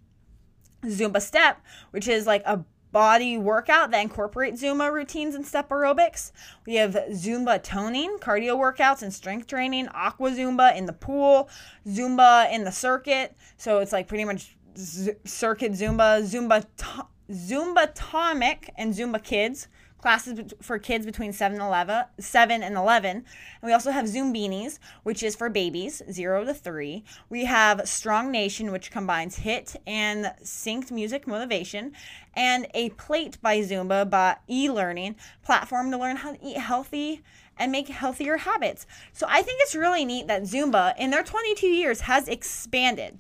Zumba 0.85 1.21
Step, 1.21 1.61
which 1.91 2.09
is 2.09 2.27
like 2.27 2.43
a 2.47 2.65
body 2.93 3.37
workout 3.39 3.91
that 3.91 4.01
incorporates 4.01 4.63
Zumba 4.63 4.93
routines 4.93 5.35
and 5.35 5.47
step 5.47 5.69
aerobics. 5.69 6.33
We 6.67 6.77
have 6.77 6.95
Zumba 7.11 7.63
toning, 7.63 8.19
cardio 8.21 8.57
workouts 8.57 9.03
and 9.03 9.13
strength 9.13 9.47
training, 9.47 9.89
Aqua 9.89 10.31
Zumba 10.31 10.77
in 10.77 10.87
the 10.87 10.93
pool, 10.93 11.49
Zumba 11.87 12.53
in 12.53 12.65
the 12.65 12.73
circuit. 12.73 13.37
So 13.57 13.79
it's 13.79 13.93
like 13.93 14.09
pretty 14.09 14.25
much 14.25 14.57
z- 14.77 15.13
circuit 15.25 15.73
Zumba, 15.73 16.23
Zumba, 16.23 16.65
to- 16.77 17.07
Zumba 17.33 17.91
Tonic, 17.95 18.71
and 18.77 18.95
Zumba 18.95 19.23
Kids 19.23 19.69
classes 19.99 20.55
for 20.63 20.79
kids 20.79 21.05
between 21.05 21.33
7 21.33 21.59
and 21.59 21.67
11, 21.67 22.05
7 22.19 22.63
and 22.63 22.77
11. 22.77 23.11
And 23.17 23.25
we 23.63 23.73
also 23.73 23.91
have 23.91 24.07
Zumbinis, 24.07 24.79
which 25.03 25.23
is 25.23 25.37
for 25.37 25.49
babies 25.49 26.03
0 26.11 26.45
to 26.45 26.55
3. 26.55 27.05
We 27.29 27.45
have 27.45 27.89
Strong 27.89 28.31
Nation, 28.31 28.73
which 28.73 28.91
combines 28.91 29.41
HIIT 29.41 29.77
and 29.87 30.33
synced 30.43 30.91
music 30.91 31.27
motivation, 31.27 31.93
and 32.35 32.67
a 32.75 32.91
Plate 32.91 33.41
by 33.43 33.59
Zumba 33.59 34.09
by 34.09 34.37
e-learning 34.49 35.17
platform 35.43 35.91
to 35.91 35.99
learn 35.99 36.17
how 36.17 36.33
to 36.33 36.45
eat 36.45 36.59
healthy 36.59 37.23
and 37.59 37.73
make 37.73 37.89
healthier 37.89 38.37
habits. 38.37 38.87
So 39.13 39.27
I 39.29 39.43
think 39.43 39.59
it's 39.63 39.75
really 39.75 40.05
neat 40.05 40.29
that 40.29 40.43
Zumba 40.43 40.95
in 40.97 41.11
their 41.11 41.25
22 41.25 41.67
years 41.67 42.03
has 42.03 42.29
expanded 42.29 43.19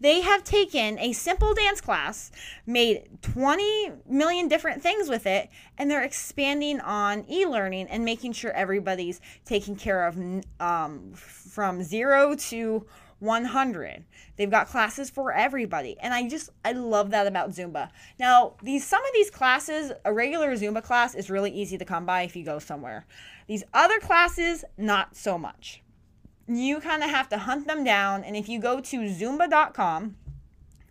they 0.00 0.20
have 0.20 0.44
taken 0.44 0.98
a 0.98 1.12
simple 1.12 1.54
dance 1.54 1.80
class, 1.80 2.30
made 2.66 3.08
20 3.22 3.92
million 4.08 4.48
different 4.48 4.82
things 4.82 5.08
with 5.08 5.26
it, 5.26 5.48
and 5.78 5.90
they're 5.90 6.02
expanding 6.02 6.80
on 6.80 7.24
e 7.30 7.46
learning 7.46 7.88
and 7.88 8.04
making 8.04 8.32
sure 8.32 8.52
everybody's 8.52 9.20
taken 9.44 9.76
care 9.76 10.06
of 10.06 10.18
um, 10.60 11.12
from 11.14 11.82
zero 11.82 12.34
to 12.34 12.86
100. 13.20 14.04
They've 14.36 14.50
got 14.50 14.68
classes 14.68 15.08
for 15.08 15.32
everybody. 15.32 15.96
And 16.00 16.12
I 16.12 16.28
just 16.28 16.50
I 16.64 16.72
love 16.72 17.10
that 17.10 17.26
about 17.26 17.50
Zumba. 17.50 17.90
Now, 18.18 18.54
these 18.62 18.86
some 18.86 19.02
of 19.02 19.10
these 19.14 19.30
classes, 19.30 19.92
a 20.04 20.12
regular 20.12 20.54
Zumba 20.56 20.82
class 20.82 21.14
is 21.14 21.30
really 21.30 21.50
easy 21.50 21.78
to 21.78 21.84
come 21.84 22.04
by 22.04 22.22
if 22.22 22.36
you 22.36 22.44
go 22.44 22.58
somewhere. 22.58 23.06
These 23.46 23.64
other 23.72 23.98
classes 24.00 24.64
not 24.76 25.16
so 25.16 25.38
much 25.38 25.82
you 26.48 26.80
kind 26.80 27.02
of 27.02 27.10
have 27.10 27.28
to 27.30 27.38
hunt 27.38 27.66
them 27.66 27.84
down. 27.84 28.24
And 28.24 28.36
if 28.36 28.48
you 28.48 28.60
go 28.60 28.80
to 28.80 29.00
Zumba.com, 29.08 30.16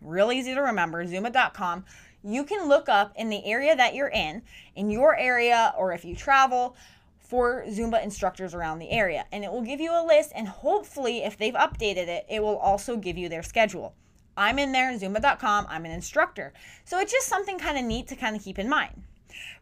real 0.01 0.31
easy 0.31 0.53
to 0.53 0.61
remember, 0.61 1.05
Zumba.com, 1.05 1.85
you 2.23 2.43
can 2.43 2.67
look 2.67 2.89
up 2.89 3.13
in 3.15 3.29
the 3.29 3.45
area 3.45 3.75
that 3.75 3.93
you're 3.93 4.09
in, 4.09 4.41
in 4.75 4.89
your 4.89 5.15
area, 5.15 5.73
or 5.77 5.93
if 5.93 6.03
you 6.03 6.15
travel, 6.15 6.75
for 7.19 7.63
Zumba 7.67 8.03
instructors 8.03 8.53
around 8.53 8.79
the 8.79 8.89
area. 8.89 9.25
And 9.31 9.43
it 9.43 9.51
will 9.51 9.61
give 9.61 9.79
you 9.79 9.91
a 9.91 10.05
list, 10.05 10.31
and 10.35 10.47
hopefully, 10.47 11.23
if 11.23 11.37
they've 11.37 11.53
updated 11.53 12.07
it, 12.07 12.25
it 12.29 12.41
will 12.41 12.57
also 12.57 12.97
give 12.97 13.17
you 13.17 13.29
their 13.29 13.43
schedule. 13.43 13.95
I'm 14.37 14.59
in 14.59 14.71
there, 14.71 14.91
Zumba.com. 14.97 15.67
I'm 15.69 15.85
an 15.85 15.91
instructor. 15.91 16.53
So 16.83 16.99
it's 16.99 17.11
just 17.11 17.27
something 17.27 17.57
kind 17.57 17.77
of 17.77 17.85
neat 17.85 18.07
to 18.07 18.15
kind 18.15 18.35
of 18.35 18.43
keep 18.43 18.59
in 18.59 18.67
mind. 18.67 19.03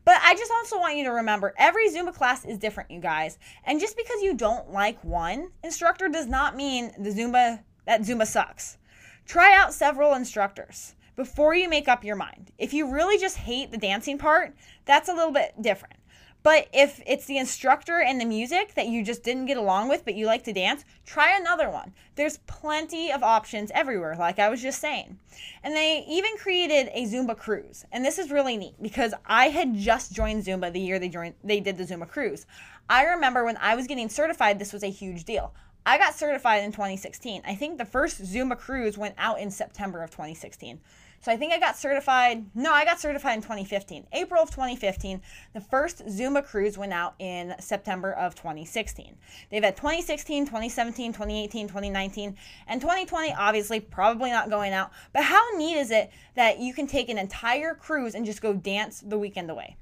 But 0.06 0.18
I 0.24 0.36
just 0.36 0.52
also 0.52 0.80
want 0.80 0.98
you 0.98 1.04
to 1.06 1.12
remember 1.12 1.54
every 1.58 1.90
Zumba 1.90 2.14
class 2.14 2.46
is 2.46 2.58
different, 2.58 2.92
you 2.92 3.00
guys. 3.00 3.38
And 3.64 3.80
just 3.80 3.96
because 3.98 4.22
you 4.22 4.36
don't 4.36 4.72
like 4.72 5.04
one 5.04 5.52
instructor 5.64 6.10
does 6.10 6.28
not 6.28 6.56
mean 6.56 6.92
the 6.98 7.12
Zumba 7.12 7.64
that 7.86 8.02
Zumba 8.02 8.28
sucks. 8.28 8.78
Try 9.26 9.56
out 9.56 9.74
several 9.74 10.14
instructors 10.14 10.96
before 11.16 11.56
you 11.56 11.70
make 11.70 11.88
up 11.88 12.04
your 12.04 12.16
mind. 12.16 12.52
If 12.58 12.74
you 12.74 12.92
really 12.92 13.18
just 13.18 13.38
hate 13.38 13.72
the 13.72 13.78
dancing 13.78 14.18
part, 14.18 14.54
that's 14.86 15.10
a 15.10 15.14
little 15.14 15.32
bit 15.32 15.54
different. 15.62 15.96
But 16.44 16.68
if 16.74 17.02
it's 17.08 17.26
the 17.26 17.38
instructor 17.38 18.02
and 18.02 18.20
the 18.20 18.26
music 18.26 18.74
that 18.76 18.88
you 18.88 19.04
just 19.04 19.24
didn't 19.24 19.46
get 19.46 19.56
along 19.56 19.88
with, 19.88 20.04
but 20.04 20.16
you 20.16 20.26
like 20.26 20.44
to 20.44 20.54
dance, 20.54 20.84
try 21.06 21.38
another 21.38 21.70
one. 21.70 21.94
There's 22.16 22.38
plenty 22.40 23.14
of 23.14 23.24
options 23.24 23.72
everywhere, 23.74 24.18
like 24.20 24.40
I 24.40 24.50
was 24.50 24.62
just 24.62 24.82
saying. 24.82 25.18
And 25.64 25.74
they 25.74 26.04
even 26.08 26.36
created 26.38 26.90
a 26.94 27.06
Zumba 27.06 27.38
cruise. 27.38 27.86
And 27.94 28.04
this 28.04 28.20
is 28.20 28.30
really 28.30 28.58
neat 28.58 28.76
because 28.82 29.14
I 29.26 29.48
had 29.48 29.74
just 29.74 30.12
joined 30.12 30.44
Zumba 30.44 30.72
the 30.72 30.82
year 30.82 31.00
they 31.00 31.10
joined 31.10 31.36
they 31.46 31.62
did 31.62 31.78
the 31.78 31.86
Zumba 31.86 32.08
cruise. 32.08 32.46
I 32.90 33.06
remember 33.06 33.46
when 33.46 33.58
I 33.58 33.76
was 33.76 33.88
getting 33.88 34.10
certified, 34.10 34.60
this 34.60 34.74
was 34.74 34.84
a 34.84 34.90
huge 34.90 35.24
deal. 35.24 35.54
I 35.86 35.98
got 35.98 36.14
certified 36.14 36.64
in 36.64 36.72
2016. 36.72 37.42
I 37.46 37.56
think 37.56 37.78
the 37.78 37.86
first 37.86 38.22
Zumba 38.22 38.58
cruise 38.58 38.98
went 38.98 39.16
out 39.18 39.40
in 39.40 39.50
September 39.50 40.04
of 40.04 40.12
2016. 40.12 40.80
So 41.24 41.32
I 41.32 41.38
think 41.38 41.54
I 41.54 41.60
got 41.60 41.78
certified. 41.78 42.46
No, 42.54 42.74
I 42.74 42.84
got 42.84 43.00
certified 43.00 43.36
in 43.36 43.42
2015. 43.42 44.08
April 44.12 44.44
of 44.44 44.50
2015. 44.50 45.22
The 45.54 45.62
first 45.62 46.06
Zumba 46.06 46.46
cruise 46.46 46.78
went 46.78 46.92
out 46.92 47.16
in 47.18 47.56
September 47.60 48.12
of 48.12 48.36
2016. 48.36 49.16
They've 49.50 49.64
had 49.64 49.78
2016, 49.78 50.46
2017, 50.46 51.14
2018, 51.14 51.68
2019, 51.70 52.36
and 52.68 52.82
2020, 52.82 53.34
obviously, 53.36 53.80
probably 53.80 54.32
not 54.32 54.50
going 54.50 54.74
out. 54.74 54.92
But 55.14 55.24
how 55.24 55.42
neat 55.56 55.78
is 55.78 55.92
it 55.92 56.12
that 56.36 56.60
you 56.60 56.74
can 56.74 56.88
take 56.88 57.08
an 57.08 57.18
entire 57.18 57.74
cruise 57.74 58.16
and 58.16 58.26
just 58.26 58.42
go 58.42 58.52
dance 58.52 59.00
the 59.00 59.18
weekend 59.18 59.50
away? 59.50 59.78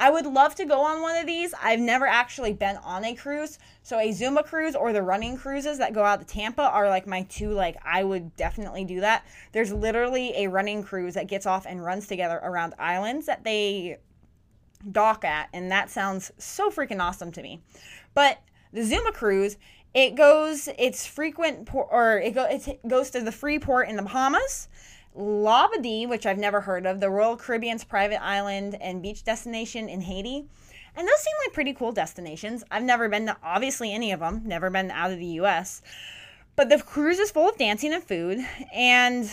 I 0.00 0.10
would 0.10 0.26
love 0.26 0.54
to 0.56 0.64
go 0.64 0.80
on 0.80 1.00
one 1.00 1.16
of 1.16 1.26
these. 1.26 1.54
I've 1.62 1.78
never 1.78 2.06
actually 2.06 2.52
been 2.52 2.76
on 2.78 3.04
a 3.04 3.14
cruise. 3.14 3.58
So 3.82 3.98
a 3.98 4.08
Zumba 4.08 4.44
cruise 4.44 4.74
or 4.74 4.92
the 4.92 5.02
running 5.02 5.36
cruises 5.36 5.78
that 5.78 5.92
go 5.92 6.02
out 6.02 6.20
to 6.20 6.26
Tampa 6.26 6.62
are 6.62 6.88
like 6.88 7.06
my 7.06 7.22
two 7.22 7.52
like 7.52 7.76
I 7.84 8.02
would 8.02 8.34
definitely 8.36 8.84
do 8.84 9.00
that. 9.00 9.24
There's 9.52 9.72
literally 9.72 10.32
a 10.36 10.48
running 10.48 10.82
cruise 10.82 11.14
that 11.14 11.28
gets 11.28 11.46
off 11.46 11.66
and 11.66 11.84
runs 11.84 12.06
together 12.06 12.40
around 12.42 12.74
islands 12.78 13.26
that 13.26 13.44
they 13.44 13.98
dock 14.90 15.24
at 15.24 15.48
and 15.52 15.70
that 15.70 15.88
sounds 15.88 16.32
so 16.38 16.70
freaking 16.70 17.00
awesome 17.00 17.30
to 17.32 17.42
me. 17.42 17.62
But 18.14 18.40
the 18.72 18.80
Zumba 18.80 19.12
cruise, 19.12 19.56
it 19.94 20.16
goes 20.16 20.68
it's 20.78 21.06
frequent 21.06 21.72
or 21.72 22.18
it, 22.18 22.34
go, 22.34 22.44
it 22.44 22.88
goes 22.88 23.10
to 23.10 23.20
the 23.20 23.32
Freeport 23.32 23.88
in 23.88 23.96
the 23.96 24.02
Bahamas 24.02 24.68
Labadee, 25.16 26.08
which 26.08 26.26
I've 26.26 26.38
never 26.38 26.62
heard 26.62 26.86
of, 26.86 27.00
the 27.00 27.10
Royal 27.10 27.36
Caribbean's 27.36 27.84
private 27.84 28.22
island 28.22 28.76
and 28.80 29.02
beach 29.02 29.24
destination 29.24 29.88
in 29.88 30.00
Haiti. 30.00 30.46
And 30.94 31.08
those 31.08 31.20
seem 31.20 31.34
like 31.44 31.54
pretty 31.54 31.72
cool 31.74 31.92
destinations. 31.92 32.64
I've 32.70 32.82
never 32.82 33.08
been 33.08 33.26
to 33.26 33.36
obviously 33.42 33.92
any 33.92 34.12
of 34.12 34.20
them, 34.20 34.42
never 34.44 34.70
been 34.70 34.90
out 34.90 35.10
of 35.10 35.18
the 35.18 35.26
US. 35.40 35.82
But 36.56 36.68
the 36.68 36.78
cruise 36.78 37.18
is 37.18 37.30
full 37.30 37.48
of 37.48 37.56
dancing 37.56 37.92
and 37.92 38.04
food. 38.04 38.38
And 38.74 39.30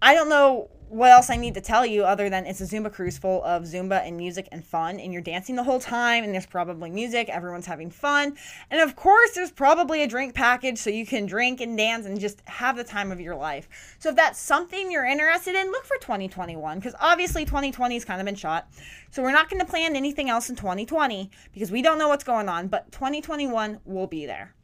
I 0.00 0.14
don't 0.14 0.28
know 0.28 0.70
what 0.88 1.10
else 1.10 1.30
I 1.30 1.36
need 1.36 1.54
to 1.54 1.60
tell 1.60 1.84
you 1.84 2.04
other 2.04 2.30
than 2.30 2.46
it's 2.46 2.60
a 2.60 2.64
Zumba 2.64 2.92
cruise 2.92 3.18
full 3.18 3.42
of 3.42 3.64
Zumba 3.64 4.06
and 4.06 4.16
music 4.16 4.48
and 4.52 4.64
fun, 4.64 5.00
and 5.00 5.12
you're 5.12 5.22
dancing 5.22 5.56
the 5.56 5.64
whole 5.64 5.80
time, 5.80 6.22
and 6.22 6.32
there's 6.32 6.46
probably 6.46 6.90
music, 6.90 7.28
everyone's 7.28 7.66
having 7.66 7.90
fun. 7.90 8.36
And 8.70 8.80
of 8.80 8.94
course, 8.94 9.32
there's 9.32 9.50
probably 9.50 10.02
a 10.02 10.06
drink 10.06 10.34
package 10.34 10.78
so 10.78 10.90
you 10.90 11.04
can 11.04 11.26
drink 11.26 11.60
and 11.60 11.76
dance 11.76 12.06
and 12.06 12.20
just 12.20 12.40
have 12.46 12.76
the 12.76 12.84
time 12.84 13.10
of 13.10 13.20
your 13.20 13.34
life. 13.34 13.68
So 13.98 14.10
if 14.10 14.16
that's 14.16 14.38
something 14.38 14.90
you're 14.90 15.04
interested 15.04 15.54
in, 15.54 15.72
look 15.72 15.84
for 15.84 15.96
2021 16.00 16.78
because 16.78 16.94
obviously 17.00 17.44
2020 17.44 17.94
has 17.94 18.04
kind 18.04 18.20
of 18.20 18.24
been 18.24 18.34
shot. 18.34 18.68
So 19.10 19.22
we're 19.22 19.32
not 19.32 19.50
going 19.50 19.60
to 19.60 19.66
plan 19.66 19.96
anything 19.96 20.30
else 20.30 20.50
in 20.50 20.56
2020 20.56 21.30
because 21.52 21.70
we 21.70 21.82
don't 21.82 21.98
know 21.98 22.08
what's 22.08 22.24
going 22.24 22.48
on, 22.48 22.68
but 22.68 22.92
2021 22.92 23.80
will 23.84 24.06
be 24.06 24.26
there. 24.26 24.54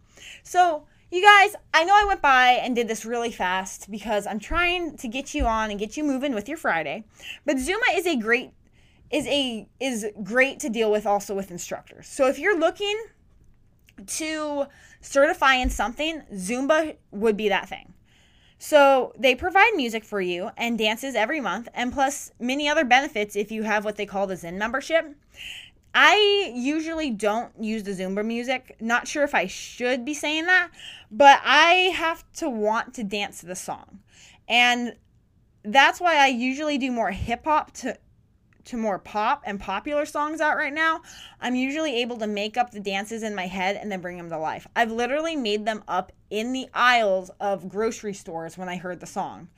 So, 0.44 0.86
you 1.12 1.22
guys, 1.22 1.54
I 1.74 1.84
know 1.84 1.94
I 1.94 2.04
went 2.06 2.22
by 2.22 2.52
and 2.52 2.74
did 2.74 2.88
this 2.88 3.04
really 3.04 3.30
fast 3.30 3.90
because 3.90 4.26
I'm 4.26 4.38
trying 4.38 4.96
to 4.96 5.08
get 5.08 5.34
you 5.34 5.44
on 5.44 5.70
and 5.70 5.78
get 5.78 5.96
you 5.96 6.04
moving 6.04 6.34
with 6.34 6.48
your 6.48 6.56
Friday. 6.56 7.04
But 7.44 7.56
Zumba 7.56 7.94
is 7.94 8.06
a 8.06 8.16
great 8.16 8.52
is 9.10 9.26
a 9.26 9.68
is 9.78 10.06
great 10.22 10.58
to 10.60 10.70
deal 10.70 10.90
with 10.90 11.06
also 11.06 11.34
with 11.34 11.50
instructors. 11.50 12.08
So 12.08 12.28
if 12.28 12.38
you're 12.38 12.58
looking 12.58 12.98
to 14.06 14.66
certify 15.02 15.56
in 15.56 15.68
something, 15.68 16.22
Zumba 16.32 16.96
would 17.10 17.36
be 17.36 17.50
that 17.50 17.68
thing. 17.68 17.92
So 18.58 19.12
they 19.18 19.34
provide 19.34 19.72
music 19.74 20.04
for 20.04 20.20
you 20.20 20.50
and 20.56 20.78
dances 20.78 21.14
every 21.14 21.40
month, 21.40 21.68
and 21.74 21.92
plus 21.92 22.32
many 22.40 22.68
other 22.68 22.84
benefits 22.84 23.36
if 23.36 23.50
you 23.50 23.64
have 23.64 23.84
what 23.84 23.96
they 23.96 24.06
call 24.06 24.26
the 24.26 24.36
ZIN 24.36 24.56
membership. 24.56 25.14
I 25.94 26.52
usually 26.54 27.10
don't 27.10 27.52
use 27.60 27.82
the 27.82 27.92
Zumba 27.92 28.24
music. 28.24 28.76
Not 28.80 29.06
sure 29.06 29.24
if 29.24 29.34
I 29.34 29.46
should 29.46 30.04
be 30.04 30.14
saying 30.14 30.46
that, 30.46 30.70
but 31.10 31.40
I 31.44 31.92
have 31.94 32.24
to 32.34 32.48
want 32.48 32.94
to 32.94 33.04
dance 33.04 33.40
to 33.40 33.46
the 33.46 33.56
song. 33.56 34.00
And 34.48 34.96
that's 35.64 36.00
why 36.00 36.16
I 36.16 36.28
usually 36.28 36.78
do 36.78 36.90
more 36.90 37.10
hip 37.10 37.44
hop 37.44 37.72
to 37.74 37.98
to 38.64 38.76
more 38.76 38.98
pop 38.98 39.42
and 39.44 39.58
popular 39.58 40.06
songs 40.06 40.40
out 40.40 40.56
right 40.56 40.72
now, 40.72 41.02
I'm 41.40 41.54
usually 41.54 42.00
able 42.02 42.16
to 42.18 42.26
make 42.26 42.56
up 42.56 42.70
the 42.70 42.80
dances 42.80 43.22
in 43.22 43.34
my 43.34 43.46
head 43.46 43.76
and 43.76 43.90
then 43.90 44.00
bring 44.00 44.16
them 44.16 44.30
to 44.30 44.38
life. 44.38 44.66
I've 44.76 44.92
literally 44.92 45.36
made 45.36 45.64
them 45.64 45.82
up 45.88 46.12
in 46.30 46.52
the 46.54 46.66
aisles 46.72 47.30
of 47.40 47.68
grocery 47.68 48.14
stores 48.14 48.56
when 48.56 48.68
I 48.68 48.76
heard 48.76 49.00
the 49.00 49.06
song. 49.06 49.48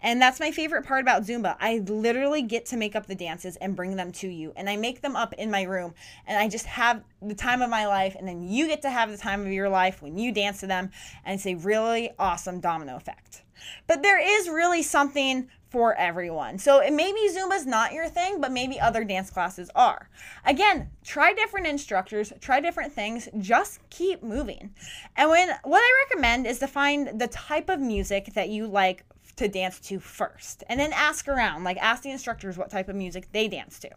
And 0.00 0.20
that's 0.20 0.40
my 0.40 0.50
favorite 0.50 0.84
part 0.84 1.02
about 1.02 1.22
Zumba. 1.22 1.56
I 1.60 1.78
literally 1.78 2.42
get 2.42 2.66
to 2.66 2.76
make 2.76 2.96
up 2.96 3.06
the 3.06 3.14
dances 3.14 3.54
and 3.56 3.76
bring 3.76 3.94
them 3.94 4.10
to 4.12 4.28
you. 4.28 4.52
And 4.56 4.68
I 4.68 4.76
make 4.76 5.00
them 5.00 5.14
up 5.14 5.32
in 5.34 5.50
my 5.50 5.62
room 5.62 5.94
and 6.26 6.36
I 6.36 6.48
just 6.48 6.66
have 6.66 7.04
the 7.22 7.36
time 7.36 7.62
of 7.62 7.70
my 7.70 7.86
life. 7.86 8.16
And 8.18 8.26
then 8.26 8.42
you 8.42 8.66
get 8.66 8.82
to 8.82 8.90
have 8.90 9.10
the 9.10 9.16
time 9.16 9.42
of 9.42 9.52
your 9.52 9.68
life 9.68 10.02
when 10.02 10.18
you 10.18 10.32
dance 10.32 10.58
to 10.60 10.66
them. 10.66 10.90
And 11.24 11.36
it's 11.36 11.46
a 11.46 11.54
really 11.54 12.10
awesome 12.18 12.58
domino 12.58 12.96
effect. 12.96 13.43
But 13.86 14.02
there 14.02 14.18
is 14.18 14.48
really 14.48 14.82
something 14.82 15.48
for 15.74 15.94
everyone. 15.96 16.56
So 16.56 16.80
maybe 16.88 17.18
Zumba's 17.28 17.66
not 17.66 17.92
your 17.92 18.08
thing, 18.08 18.40
but 18.40 18.52
maybe 18.52 18.78
other 18.78 19.02
dance 19.02 19.28
classes 19.28 19.70
are. 19.74 20.08
Again, 20.44 20.90
try 21.02 21.32
different 21.32 21.66
instructors, 21.66 22.32
try 22.40 22.60
different 22.60 22.92
things, 22.92 23.28
just 23.40 23.80
keep 23.90 24.22
moving. 24.22 24.72
And 25.16 25.30
when 25.30 25.48
what 25.64 25.80
I 25.80 26.04
recommend 26.08 26.46
is 26.46 26.60
to 26.60 26.68
find 26.68 27.18
the 27.18 27.26
type 27.26 27.68
of 27.68 27.80
music 27.80 28.34
that 28.34 28.50
you 28.50 28.68
like 28.68 29.04
to 29.34 29.48
dance 29.48 29.80
to 29.80 29.98
first 29.98 30.62
and 30.68 30.78
then 30.78 30.92
ask 30.92 31.26
around, 31.26 31.64
like 31.64 31.76
ask 31.78 32.04
the 32.04 32.10
instructors 32.12 32.56
what 32.56 32.70
type 32.70 32.88
of 32.88 32.94
music 32.94 33.26
they 33.32 33.48
dance 33.48 33.80
to. 33.80 33.90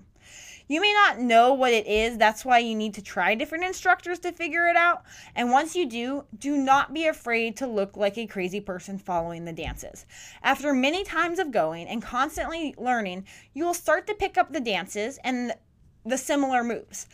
You 0.67 0.81
may 0.81 0.91
not 0.93 1.19
know 1.19 1.53
what 1.53 1.71
it 1.71 1.87
is. 1.87 2.17
That's 2.17 2.43
why 2.43 2.59
you 2.59 2.75
need 2.75 2.93
to 2.95 3.01
try 3.01 3.35
different 3.35 3.63
instructors 3.63 4.19
to 4.19 4.31
figure 4.33 4.67
it 4.67 4.75
out. 4.75 5.03
And 5.35 5.51
once 5.51 5.75
you 5.75 5.87
do, 5.87 6.25
do 6.37 6.57
not 6.57 6.93
be 6.93 7.07
afraid 7.07 7.55
to 7.57 7.67
look 7.67 7.95
like 7.95 8.17
a 8.17 8.27
crazy 8.27 8.59
person 8.59 8.97
following 8.97 9.45
the 9.45 9.53
dances. 9.53 10.05
After 10.43 10.73
many 10.73 11.03
times 11.03 11.39
of 11.39 11.51
going 11.51 11.87
and 11.87 12.01
constantly 12.01 12.75
learning, 12.77 13.25
you 13.53 13.63
will 13.65 13.73
start 13.73 14.07
to 14.07 14.13
pick 14.13 14.37
up 14.37 14.51
the 14.51 14.59
dances 14.59 15.19
and 15.23 15.53
the 16.05 16.17
similar 16.17 16.63
moves 16.63 17.07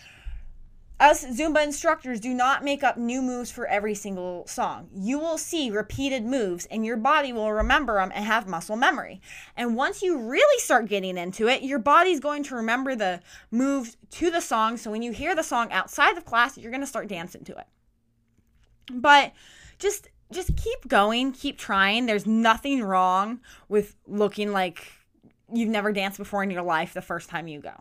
us 0.99 1.25
Zumba 1.25 1.63
instructors 1.63 2.19
do 2.19 2.33
not 2.33 2.63
make 2.63 2.83
up 2.83 2.97
new 2.97 3.21
moves 3.21 3.51
for 3.51 3.67
every 3.67 3.95
single 3.95 4.45
song. 4.47 4.89
You 4.93 5.19
will 5.19 5.37
see 5.37 5.69
repeated 5.71 6.23
moves 6.23 6.65
and 6.67 6.85
your 6.85 6.97
body 6.97 7.33
will 7.33 7.51
remember 7.51 7.95
them 7.95 8.11
and 8.13 8.25
have 8.25 8.47
muscle 8.47 8.75
memory. 8.75 9.21
And 9.57 9.75
once 9.75 10.01
you 10.01 10.17
really 10.17 10.59
start 10.59 10.87
getting 10.87 11.17
into 11.17 11.47
it, 11.47 11.63
your 11.63 11.79
body's 11.79 12.19
going 12.19 12.43
to 12.43 12.55
remember 12.55 12.95
the 12.95 13.21
moves 13.51 13.97
to 14.11 14.31
the 14.31 14.41
song. 14.41 14.77
So 14.77 14.91
when 14.91 15.01
you 15.01 15.11
hear 15.11 15.35
the 15.35 15.43
song 15.43 15.71
outside 15.71 16.17
of 16.17 16.25
class, 16.25 16.57
you're 16.57 16.71
going 16.71 16.81
to 16.81 16.87
start 16.87 17.07
dancing 17.07 17.43
to 17.45 17.57
it. 17.57 17.67
But 18.91 19.33
just 19.79 20.09
just 20.31 20.55
keep 20.57 20.87
going, 20.87 21.31
keep 21.31 21.57
trying. 21.57 22.05
There's 22.05 22.25
nothing 22.25 22.81
wrong 22.83 23.39
with 23.69 23.95
looking 24.07 24.51
like 24.51 24.87
you've 25.51 25.69
never 25.69 25.91
danced 25.91 26.17
before 26.17 26.43
in 26.43 26.49
your 26.49 26.63
life 26.63 26.93
the 26.93 27.01
first 27.01 27.29
time 27.29 27.47
you 27.47 27.59
go. 27.59 27.73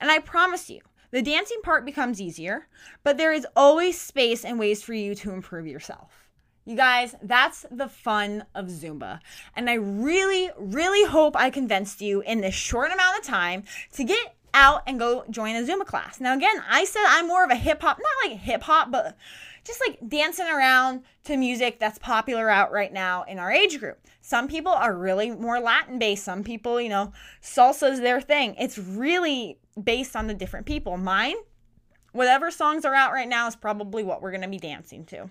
And 0.00 0.10
I 0.10 0.18
promise 0.18 0.70
you, 0.70 0.80
the 1.12 1.22
dancing 1.22 1.60
part 1.62 1.84
becomes 1.84 2.20
easier, 2.20 2.66
but 3.04 3.16
there 3.16 3.32
is 3.32 3.46
always 3.54 4.00
space 4.00 4.44
and 4.44 4.58
ways 4.58 4.82
for 4.82 4.94
you 4.94 5.14
to 5.16 5.30
improve 5.30 5.66
yourself. 5.66 6.22
You 6.64 6.76
guys, 6.76 7.14
that's 7.22 7.66
the 7.70 7.88
fun 7.88 8.44
of 8.54 8.66
Zumba. 8.66 9.20
And 9.54 9.68
I 9.68 9.74
really, 9.74 10.50
really 10.56 11.08
hope 11.08 11.36
I 11.36 11.50
convinced 11.50 12.00
you 12.00 12.20
in 12.22 12.40
this 12.40 12.54
short 12.54 12.92
amount 12.92 13.18
of 13.18 13.24
time 13.24 13.64
to 13.94 14.04
get 14.04 14.36
out 14.54 14.82
and 14.86 14.98
go 14.98 15.24
join 15.28 15.56
a 15.56 15.62
Zumba 15.62 15.84
class. 15.84 16.20
Now, 16.20 16.34
again, 16.34 16.62
I 16.68 16.84
said 16.84 17.04
I'm 17.06 17.26
more 17.26 17.44
of 17.44 17.50
a 17.50 17.56
hip 17.56 17.82
hop, 17.82 17.98
not 17.98 18.30
like 18.30 18.38
hip 18.38 18.62
hop, 18.62 18.90
but 18.90 19.16
just 19.64 19.82
like 19.86 19.98
dancing 20.08 20.46
around 20.46 21.02
to 21.24 21.36
music 21.36 21.78
that's 21.78 21.98
popular 21.98 22.48
out 22.48 22.72
right 22.72 22.92
now 22.92 23.24
in 23.24 23.38
our 23.38 23.52
age 23.52 23.78
group. 23.78 23.98
Some 24.22 24.48
people 24.48 24.72
are 24.72 24.96
really 24.96 25.30
more 25.32 25.60
Latin 25.60 25.98
based. 25.98 26.24
Some 26.24 26.42
people, 26.44 26.80
you 26.80 26.88
know, 26.88 27.12
salsa 27.42 27.90
is 27.92 28.00
their 28.00 28.20
thing. 28.20 28.54
It's 28.58 28.78
really 28.78 29.58
based 29.82 30.14
on 30.16 30.28
the 30.28 30.34
different 30.34 30.64
people. 30.64 30.96
Mine, 30.96 31.36
whatever 32.12 32.50
songs 32.50 32.84
are 32.84 32.94
out 32.94 33.12
right 33.12 33.28
now, 33.28 33.48
is 33.48 33.56
probably 33.56 34.02
what 34.02 34.22
we're 34.22 34.30
going 34.30 34.42
to 34.42 34.48
be 34.48 34.58
dancing 34.58 35.04
to. 35.06 35.28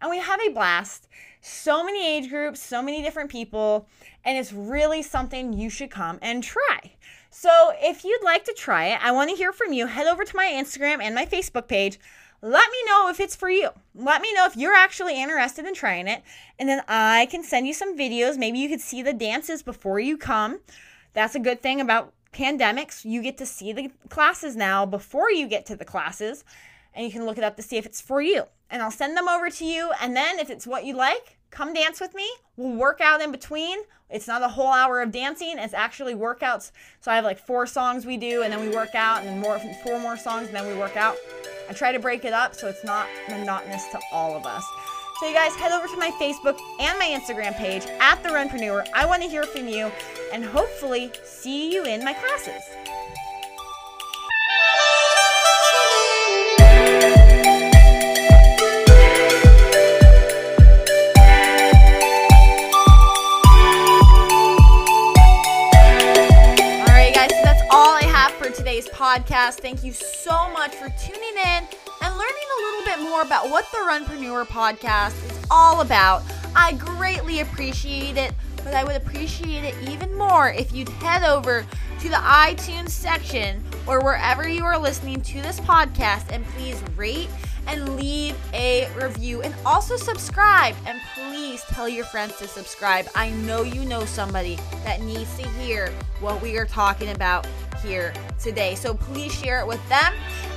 and 0.00 0.10
we 0.10 0.18
have 0.18 0.40
a 0.40 0.50
blast. 0.50 1.08
So 1.40 1.84
many 1.84 2.06
age 2.06 2.28
groups, 2.28 2.60
so 2.60 2.82
many 2.82 3.02
different 3.02 3.30
people, 3.30 3.86
and 4.24 4.36
it's 4.36 4.52
really 4.52 5.02
something 5.02 5.52
you 5.52 5.70
should 5.70 5.90
come 5.90 6.18
and 6.22 6.42
try. 6.42 6.96
So, 7.30 7.72
if 7.80 8.04
you'd 8.04 8.22
like 8.22 8.44
to 8.44 8.52
try 8.52 8.86
it, 8.86 9.02
I 9.02 9.10
want 9.12 9.30
to 9.30 9.36
hear 9.36 9.52
from 9.52 9.72
you. 9.72 9.86
Head 9.86 10.06
over 10.06 10.24
to 10.24 10.36
my 10.36 10.46
Instagram 10.46 11.00
and 11.00 11.14
my 11.14 11.24
Facebook 11.24 11.66
page. 11.66 11.98
Let 12.44 12.72
me 12.72 12.78
know 12.88 13.08
if 13.08 13.20
it's 13.20 13.36
for 13.36 13.48
you. 13.48 13.70
Let 13.94 14.20
me 14.20 14.34
know 14.34 14.46
if 14.46 14.56
you're 14.56 14.74
actually 14.74 15.22
interested 15.22 15.64
in 15.64 15.74
trying 15.74 16.08
it, 16.08 16.24
and 16.58 16.68
then 16.68 16.82
I 16.88 17.26
can 17.26 17.44
send 17.44 17.68
you 17.68 17.72
some 17.72 17.96
videos. 17.96 18.36
Maybe 18.36 18.58
you 18.58 18.68
could 18.68 18.80
see 18.80 19.00
the 19.00 19.12
dances 19.12 19.62
before 19.62 20.00
you 20.00 20.18
come. 20.18 20.58
That's 21.14 21.36
a 21.36 21.40
good 21.40 21.62
thing 21.62 21.80
about 21.80 22.12
pandemics. 22.32 23.04
You 23.04 23.22
get 23.22 23.38
to 23.38 23.46
see 23.46 23.72
the 23.72 23.92
classes 24.08 24.56
now 24.56 24.84
before 24.84 25.30
you 25.30 25.46
get 25.46 25.66
to 25.66 25.76
the 25.76 25.84
classes, 25.84 26.42
and 26.92 27.06
you 27.06 27.12
can 27.12 27.26
look 27.26 27.38
it 27.38 27.44
up 27.44 27.54
to 27.56 27.62
see 27.62 27.76
if 27.76 27.86
it's 27.86 28.00
for 28.00 28.20
you. 28.20 28.46
And 28.68 28.82
I'll 28.82 28.90
send 28.90 29.16
them 29.16 29.28
over 29.28 29.48
to 29.48 29.64
you, 29.64 29.92
and 30.00 30.16
then 30.16 30.40
if 30.40 30.50
it's 30.50 30.66
what 30.66 30.84
you 30.84 30.96
like, 30.96 31.38
come 31.52 31.72
dance 31.72 32.00
with 32.00 32.14
me. 32.14 32.28
We'll 32.56 32.76
work 32.76 33.00
out 33.00 33.20
in 33.20 33.30
between. 33.30 33.78
It's 34.10 34.26
not 34.26 34.42
a 34.42 34.48
whole 34.48 34.72
hour 34.72 35.00
of 35.00 35.12
dancing, 35.12 35.54
it's 35.56 35.72
actually 35.72 36.14
workouts. 36.14 36.72
So 37.00 37.10
I 37.10 37.14
have 37.14 37.24
like 37.24 37.38
four 37.38 37.66
songs 37.66 38.04
we 38.04 38.16
do, 38.16 38.42
and 38.42 38.52
then 38.52 38.60
we 38.60 38.74
work 38.74 38.94
out, 38.94 39.20
and 39.20 39.28
then 39.28 39.40
more 39.40 39.58
four 39.82 40.00
more 40.00 40.16
songs, 40.16 40.48
and 40.48 40.56
then 40.56 40.66
we 40.66 40.74
work 40.74 40.96
out. 40.96 41.16
I 41.70 41.72
try 41.72 41.92
to 41.92 41.98
break 41.98 42.24
it 42.24 42.32
up 42.32 42.54
so 42.54 42.68
it's 42.68 42.84
not 42.84 43.06
monotonous 43.30 43.86
to 43.92 44.00
all 44.12 44.36
of 44.36 44.44
us. 44.44 44.64
So 45.20 45.28
you 45.28 45.34
guys 45.34 45.54
head 45.54 45.72
over 45.72 45.86
to 45.86 45.96
my 45.96 46.10
Facebook 46.20 46.58
and 46.80 46.98
my 46.98 47.06
Instagram 47.06 47.56
page 47.56 47.86
at 48.00 48.22
the 48.22 48.30
Runpreneur. 48.30 48.86
I 48.92 49.06
want 49.06 49.22
to 49.22 49.28
hear 49.28 49.44
from 49.44 49.68
you 49.68 49.90
and 50.32 50.44
hopefully 50.44 51.12
see 51.24 51.72
you 51.72 51.84
in 51.84 52.04
my 52.04 52.12
classes. 52.12 52.62
Podcast. 69.12 69.60
Thank 69.60 69.84
you 69.84 69.92
so 69.92 70.50
much 70.52 70.74
for 70.74 70.88
tuning 70.98 71.36
in 71.36 71.66
and 72.02 72.14
learning 72.14 72.48
a 72.58 72.62
little 72.62 72.84
bit 72.84 73.10
more 73.10 73.20
about 73.20 73.50
what 73.50 73.66
the 73.70 73.78
Runpreneur 73.78 74.46
podcast 74.46 75.12
is 75.30 75.44
all 75.50 75.82
about. 75.82 76.22
I 76.56 76.72
greatly 76.74 77.40
appreciate 77.40 78.16
it, 78.16 78.32
but 78.64 78.72
I 78.72 78.84
would 78.84 78.96
appreciate 78.96 79.64
it 79.64 79.74
even 79.86 80.16
more 80.16 80.48
if 80.48 80.72
you'd 80.72 80.88
head 80.88 81.24
over 81.24 81.66
to 82.00 82.08
the 82.08 82.16
iTunes 82.16 82.88
section 82.88 83.62
or 83.86 84.00
wherever 84.02 84.48
you 84.48 84.64
are 84.64 84.78
listening 84.78 85.20
to 85.20 85.42
this 85.42 85.60
podcast 85.60 86.32
and 86.32 86.44
please 86.46 86.82
rate 86.96 87.28
and 87.66 87.96
leave 87.96 88.34
a 88.54 88.88
review 88.96 89.42
and 89.42 89.54
also 89.66 89.96
subscribe 89.96 90.74
and 90.86 90.98
please 91.14 91.62
tell 91.68 91.88
your 91.88 92.06
friends 92.06 92.38
to 92.38 92.48
subscribe. 92.48 93.06
I 93.14 93.28
know 93.30 93.62
you 93.62 93.84
know 93.84 94.06
somebody 94.06 94.58
that 94.84 95.02
needs 95.02 95.36
to 95.36 95.46
hear 95.60 95.92
what 96.20 96.40
we 96.40 96.56
are 96.56 96.66
talking 96.66 97.10
about 97.10 97.46
here 97.82 98.12
today. 98.40 98.74
So 98.74 98.94
please 98.94 99.34
share 99.34 99.60
it 99.60 99.66
with 99.66 99.86
them. 99.88 100.14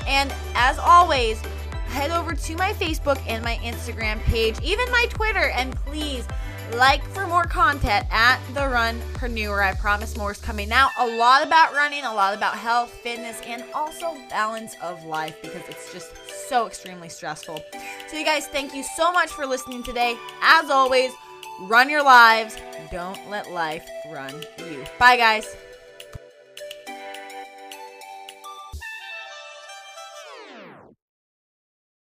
And 0.08 0.34
as 0.54 0.78
always, 0.78 1.42
head 1.88 2.12
over 2.12 2.34
to 2.34 2.56
my 2.56 2.74
Facebook 2.74 3.22
and 3.28 3.44
my 3.44 3.56
Instagram 3.58 4.22
page, 4.24 4.60
even 4.62 4.90
my 4.92 5.08
Twitter, 5.10 5.50
and 5.50 5.76
please 5.76 6.28
like 6.74 7.04
for 7.10 7.28
more 7.28 7.46
content 7.46 8.06
at 8.12 8.40
the 8.54 8.62
Runpreneur. 8.62 9.64
I 9.64 9.74
promise 9.76 10.18
more 10.18 10.32
is 10.32 10.40
coming 10.40 10.72
out. 10.72 10.92
A 11.00 11.08
lot 11.08 11.46
about 11.46 11.74
running, 11.74 12.04
a 12.04 12.14
lot 12.14 12.36
about 12.36 12.58
health, 12.58 12.92
fitness, 12.92 13.40
and 13.46 13.64
also 13.74 14.16
balance 14.30 14.76
of 14.82 15.04
life 15.06 15.42
because 15.42 15.62
it's 15.70 15.94
just 15.94 16.12
so 16.50 16.68
extremely 16.68 17.10
stressful. 17.10 17.64
So, 18.08 18.18
you 18.18 18.26
guys, 18.26 18.48
thank 18.48 18.74
you 18.74 18.84
so 18.96 19.12
much 19.12 19.30
for 19.30 19.46
listening 19.46 19.84
today. 19.84 20.18
As 20.42 20.70
always, 20.70 21.12
run 21.62 21.90
your 21.90 22.04
lives. 22.04 22.58
Don't 22.92 23.30
let 23.30 23.52
life 23.52 23.88
run 24.12 24.34
you. 24.60 24.84
Bye, 25.00 25.18
guys. 25.18 25.56